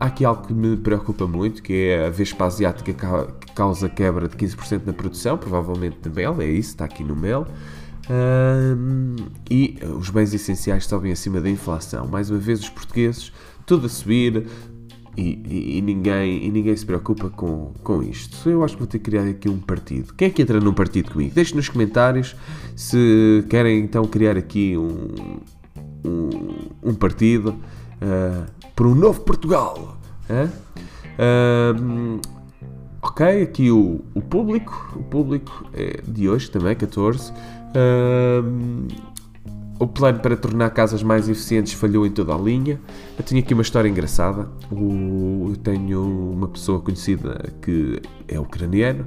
Há 0.00 0.06
aqui 0.06 0.24
algo 0.24 0.46
que 0.46 0.52
me 0.52 0.76
preocupa 0.76 1.26
muito, 1.26 1.62
que 1.62 1.72
é 1.72 2.06
a 2.06 2.10
Vespa 2.10 2.46
Asiática 2.46 2.92
que 2.92 3.52
causa 3.52 3.88
quebra 3.88 4.28
de 4.28 4.36
15% 4.36 4.82
na 4.84 4.92
produção, 4.92 5.38
provavelmente 5.38 5.98
de 6.02 6.10
mel, 6.10 6.40
é 6.40 6.46
isso, 6.46 6.70
está 6.70 6.84
aqui 6.84 7.04
no 7.04 7.14
mel. 7.14 7.46
E 9.48 9.78
os 9.96 10.10
bens 10.10 10.34
essenciais 10.34 10.84
sobem 10.86 11.12
acima 11.12 11.40
da 11.40 11.48
inflação. 11.48 12.08
Mais 12.08 12.28
uma 12.28 12.40
vez, 12.40 12.58
os 12.58 12.68
portugueses, 12.68 13.32
tudo 13.64 13.86
a 13.86 13.88
subir, 13.88 14.48
e, 15.16 15.40
e, 15.46 15.78
e, 15.78 15.82
ninguém, 15.82 16.44
e 16.44 16.50
ninguém 16.50 16.76
se 16.76 16.86
preocupa 16.86 17.28
com, 17.30 17.72
com 17.82 18.02
isto. 18.02 18.48
Eu 18.48 18.64
acho 18.64 18.74
que 18.74 18.80
vou 18.80 18.86
ter 18.86 18.98
criar 18.98 19.24
aqui 19.24 19.48
um 19.48 19.58
partido. 19.58 20.14
Quem 20.14 20.28
é 20.28 20.30
que 20.30 20.42
entra 20.42 20.60
num 20.60 20.72
partido 20.72 21.10
comigo? 21.10 21.34
Deixem 21.34 21.56
nos 21.56 21.68
comentários 21.68 22.36
se 22.76 23.44
querem 23.48 23.80
então 23.80 24.04
criar 24.04 24.36
aqui 24.36 24.76
um, 24.76 25.40
um, 26.04 26.90
um 26.90 26.94
partido 26.94 27.50
uh, 27.50 28.46
por 28.74 28.86
um 28.86 28.94
novo 28.94 29.20
Portugal. 29.22 29.98
Uh, 31.18 32.20
ok, 33.02 33.42
aqui 33.42 33.70
o, 33.70 34.00
o 34.14 34.20
público. 34.20 34.94
O 34.96 35.02
público 35.02 35.68
é 35.74 36.00
de 36.06 36.28
hoje 36.28 36.50
também, 36.50 36.74
14. 36.76 37.32
Uh, 37.32 38.88
o 39.78 39.86
plano 39.86 40.20
para 40.20 40.36
tornar 40.36 40.70
casas 40.70 41.02
mais 41.02 41.28
eficientes 41.28 41.72
falhou 41.72 42.06
em 42.06 42.10
toda 42.10 42.34
a 42.34 42.38
linha. 42.38 42.78
Eu 43.20 43.24
tenho 43.24 43.42
aqui 43.42 43.52
uma 43.52 43.62
história 43.62 43.86
engraçada. 43.86 44.48
eu 44.72 45.54
tenho 45.62 46.32
uma 46.32 46.48
pessoa 46.48 46.80
conhecida 46.80 47.52
que 47.60 48.00
é 48.26 48.40
ucraniano 48.40 49.06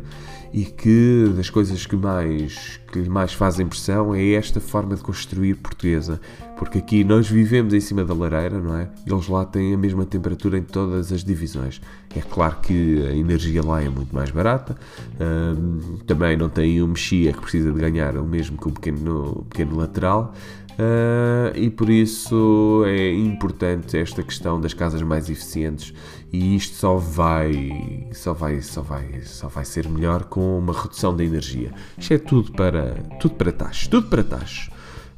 e 0.54 0.66
que 0.66 1.34
das 1.36 1.50
coisas 1.50 1.88
que 1.88 1.96
mais 1.96 2.80
que 2.92 3.00
lhe 3.00 3.10
mais 3.10 3.34
faz 3.34 3.60
impressão 3.60 4.14
é 4.14 4.34
esta 4.34 4.62
forma 4.62 4.96
de 4.96 5.02
construir 5.02 5.56
portuguesa, 5.56 6.22
porque 6.60 6.78
aqui 6.78 7.04
nós 7.04 7.28
vivemos 7.28 7.74
em 7.74 7.80
cima 7.80 8.06
da 8.06 8.14
lareira, 8.14 8.60
não 8.60 8.78
é? 8.78 8.88
Eles 9.08 9.28
lá 9.28 9.44
têm 9.46 9.74
a 9.74 9.78
mesma 9.78 10.06
temperatura 10.06 10.60
em 10.60 10.62
todas 10.62 11.12
as 11.12 11.24
divisões. 11.24 11.82
É 12.16 12.22
claro 12.22 12.58
que 12.62 13.04
a 13.08 13.16
energia 13.16 13.64
lá 13.64 13.82
é 13.82 13.90
muito 13.90 14.14
mais 14.14 14.30
barata, 14.30 14.78
hum, 15.20 15.98
também 16.06 16.38
não 16.38 16.50
tem 16.50 16.84
um 16.84 16.88
mexia 16.90 17.34
que 17.34 17.42
precisa 17.42 17.72
de 17.72 17.80
ganhar 17.80 18.16
o 18.16 18.24
mesmo 18.24 18.58
que 18.58 18.68
um 18.68 18.72
pequeno, 18.72 19.44
pequeno 19.50 19.76
lateral, 19.76 20.36
Uh, 20.74 21.56
e 21.56 21.70
por 21.70 21.90
isso 21.90 22.84
é 22.88 23.14
importante 23.14 23.96
esta 23.96 24.24
questão 24.24 24.60
das 24.60 24.74
casas 24.74 25.02
mais 25.02 25.30
eficientes. 25.30 25.94
E 26.32 26.56
isto 26.56 26.76
só 26.76 26.96
vai 26.98 28.08
só 28.12 28.34
vai 28.34 28.62
só 28.62 28.82
vai 28.82 29.22
só 29.22 29.48
vai 29.48 29.66
ser 29.66 29.88
melhor 29.88 30.24
com 30.24 30.58
uma 30.58 30.74
redução 30.74 31.16
da 31.16 31.24
energia. 31.24 31.72
Isto 31.98 32.14
é 32.14 32.18
tudo 32.18 32.52
para 32.54 32.96
tudo 33.20 33.36
para 33.36 33.52
taxas 33.52 33.88
tudo 33.88 34.08
para 34.08 34.24
taxas 34.24 34.70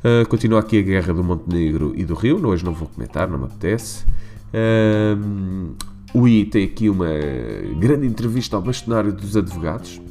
uh, 0.04 0.28
continua 0.28 0.60
aqui 0.60 0.80
a 0.80 0.82
guerra 0.82 1.14
do 1.14 1.24
Montenegro 1.24 1.94
e 1.96 2.04
do 2.04 2.16
Rio 2.16 2.46
hoje 2.46 2.66
não 2.66 2.74
vou 2.74 2.90
comentar 2.90 3.30
não 3.30 3.38
me 3.38 3.46
apetece. 3.46 4.04
Uh, 4.54 5.74
o 6.14 6.28
I 6.28 6.46
tem 6.46 6.66
aqui 6.66 6.90
uma 6.90 7.10
grande 7.80 8.08
entrevista 8.08 8.56
ao 8.56 8.62
bastonário 8.62 9.14
dos 9.14 9.36
advogados. 9.36 10.02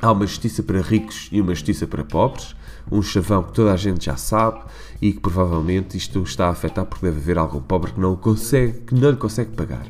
Há 0.00 0.12
uma 0.12 0.26
justiça 0.26 0.62
para 0.62 0.80
ricos 0.80 1.28
e 1.30 1.40
uma 1.40 1.54
justiça 1.54 1.86
para 1.86 2.04
pobres 2.04 2.54
um 2.90 3.02
chavão 3.02 3.42
que 3.42 3.52
toda 3.52 3.72
a 3.72 3.76
gente 3.76 4.06
já 4.06 4.16
sabe 4.16 4.60
e 5.00 5.12
que 5.12 5.20
provavelmente 5.20 5.96
isto 5.96 6.22
está 6.22 6.46
a 6.46 6.50
afetar 6.50 6.84
porque 6.84 7.04
deve 7.04 7.18
haver 7.18 7.38
algum 7.38 7.60
pobre 7.60 7.92
que 7.92 8.00
não, 8.00 8.16
consegue, 8.16 8.80
que 8.80 8.94
não 8.94 9.10
lhe 9.10 9.16
consegue 9.16 9.52
pagar. 9.52 9.86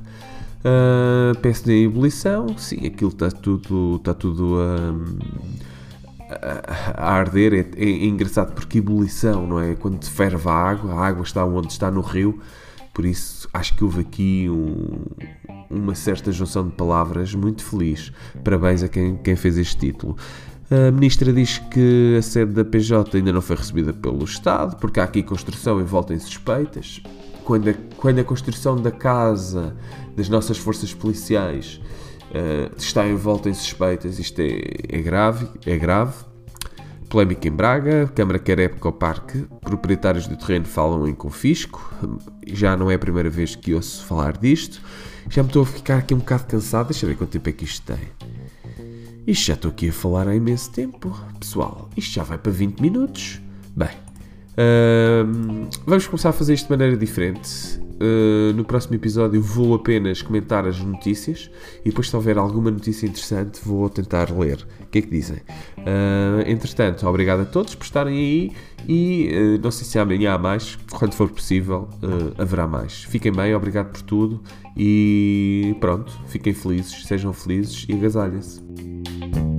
Uh, 0.65 1.37
PSD 1.41 1.73
em 1.73 1.85
ebulição, 1.87 2.57
sim, 2.57 2.87
aquilo 2.87 3.11
está 3.11 3.31
tudo, 3.31 3.97
está 3.97 4.15
tudo 4.15 4.57
a, 4.61 4.95
a 6.95 7.13
arder. 7.13 7.53
É, 7.53 7.83
é, 7.83 8.05
engraçado 8.07 8.55
porque 8.55 8.79
ebulição, 8.79 9.47
não 9.47 9.61
é? 9.61 9.75
Quando 9.75 10.05
ferve 10.05 10.49
a 10.49 10.53
água, 10.53 10.95
a 10.95 11.07
água 11.07 11.23
está 11.23 11.45
onde 11.45 11.73
está 11.73 11.91
no 11.91 12.01
rio, 12.01 12.41
por 12.95 13.05
isso 13.05 13.49
acho 13.53 13.75
que 13.75 13.85
houve 13.85 14.01
aqui 14.01 14.49
um, 14.49 15.05
uma 15.69 15.95
certa 15.95 16.31
junção 16.31 16.69
de 16.69 16.75
palavras 16.75 17.35
muito 17.35 17.65
feliz. 17.65 18.13
Parabéns 18.45 18.83
a 18.83 18.89
quem, 18.89 19.17
quem 19.17 19.37
fez 19.37 19.59
este 19.59 19.77
título. 19.79 20.17
A 20.73 20.91
ministra 20.91 21.31
diz 21.35 21.59
que 21.59 22.17
a 22.19 22.23
sede 22.23 22.53
da 22.53 22.65
PJ 22.65 23.19
ainda 23.19 23.31
não 23.31 23.43
foi 23.43 23.57
recebida 23.57 23.93
pelo 23.93 24.25
Estado, 24.25 24.75
porque 24.77 25.01
há 25.01 25.05
aqui 25.05 25.23
construção 25.23 25.79
envolta 25.79 26.15
em 26.15 26.19
suspeitas. 26.19 27.03
Quando 27.45 27.69
a, 27.69 27.75
quando 27.99 28.21
a 28.21 28.25
construção 28.25 28.81
da 28.81 28.91
casa 28.91 29.77
das 30.17 30.31
nossas 30.31 30.57
forças 30.57 30.95
policiais 30.95 31.79
uh, 32.31 32.75
está 32.75 33.07
envolta 33.07 33.51
em 33.51 33.55
suspeitas, 33.55 34.19
isto 34.19 34.41
é, 34.41 34.63
é 34.89 35.03
grave, 35.03 35.47
é 35.67 35.77
grave. 35.77 36.15
Polémica 37.11 37.49
em 37.49 37.53
Braga, 37.53 38.11
Câmara 38.15 38.39
quer 38.39 38.59
época 38.59 38.89
ao 38.89 38.95
parque, 38.95 39.45
proprietários 39.61 40.27
do 40.27 40.39
terreno 40.39 40.65
falam 40.65 41.07
em 41.07 41.15
confisco, 41.15 41.93
já 42.47 42.75
não 42.79 42.91
é 42.91 42.95
a 42.95 42.99
primeira 42.99 43.29
vez 43.29 43.55
que 43.55 43.75
ouço 43.75 44.07
falar 44.07 44.39
disto. 44.39 44.81
Já 45.29 45.43
me 45.43 45.51
estou 45.51 45.65
a 45.65 45.67
ficar 45.67 45.99
aqui 45.99 46.15
um 46.15 46.19
bocado 46.19 46.45
cansado, 46.45 46.87
deixa 46.87 47.07
ver 47.07 47.15
quanto 47.15 47.29
tempo 47.29 47.47
é 47.51 47.53
que 47.53 47.65
isto 47.65 47.85
tem. 47.85 48.32
Isto 49.27 49.47
já 49.47 49.55
estou 49.55 49.71
aqui 49.71 49.89
a 49.89 49.93
falar 49.93 50.27
há 50.27 50.35
imenso 50.35 50.71
tempo. 50.73 51.17
Pessoal, 51.39 51.89
isto 51.97 52.13
já 52.15 52.25
vai 52.25 52.39
para 52.39 52.51
20 52.51 52.81
minutos. 52.81 53.41
Bem, 53.77 53.89
uh, 53.89 55.69
vamos 55.87 56.07
começar 56.07 56.31
a 56.31 56.33
fazer 56.33 56.55
isto 56.55 56.67
de 56.67 56.71
maneira 56.71 56.97
diferente. 56.97 57.82
Uh, 58.01 58.53
no 58.55 58.65
próximo 58.65 58.95
episódio 58.95 59.41
vou 59.41 59.75
apenas 59.75 60.23
comentar 60.23 60.67
as 60.67 60.81
notícias 60.81 61.51
e 61.85 61.91
depois, 61.91 62.09
se 62.09 62.17
houver 62.17 62.39
alguma 62.39 62.71
notícia 62.71 63.07
interessante, 63.07 63.61
vou 63.65 63.89
tentar 63.89 64.31
ler. 64.31 64.67
O 64.81 64.87
que 64.87 64.99
é 64.99 65.03
que 65.03 65.11
dizem? 65.11 65.39
Uh, 65.79 66.43
entretanto, 66.47 67.07
obrigado 67.07 67.41
a 67.41 67.45
todos 67.45 67.75
por 67.75 67.85
estarem 67.85 68.17
aí 68.17 68.53
e 68.89 69.31
uh, 69.33 69.61
não 69.63 69.71
sei 69.71 69.87
se 69.87 69.99
amanhã 69.99 70.35
há 70.35 70.39
mais, 70.39 70.77
quando 70.91 71.15
for 71.15 71.29
possível, 71.29 71.89
haverá 72.39 72.67
mais. 72.67 73.05
Fiquem 73.05 73.33
bem, 73.33 73.55
obrigado 73.55 73.93
por 73.93 74.03
tudo 74.03 74.43
e 74.77 75.77
pronto, 75.81 76.13
fiquem 76.27 76.53
felizes, 76.53 77.07
sejam 77.07 77.33
felizes 77.33 77.87
e 77.89 77.93
agasalhem-se. 77.93 79.52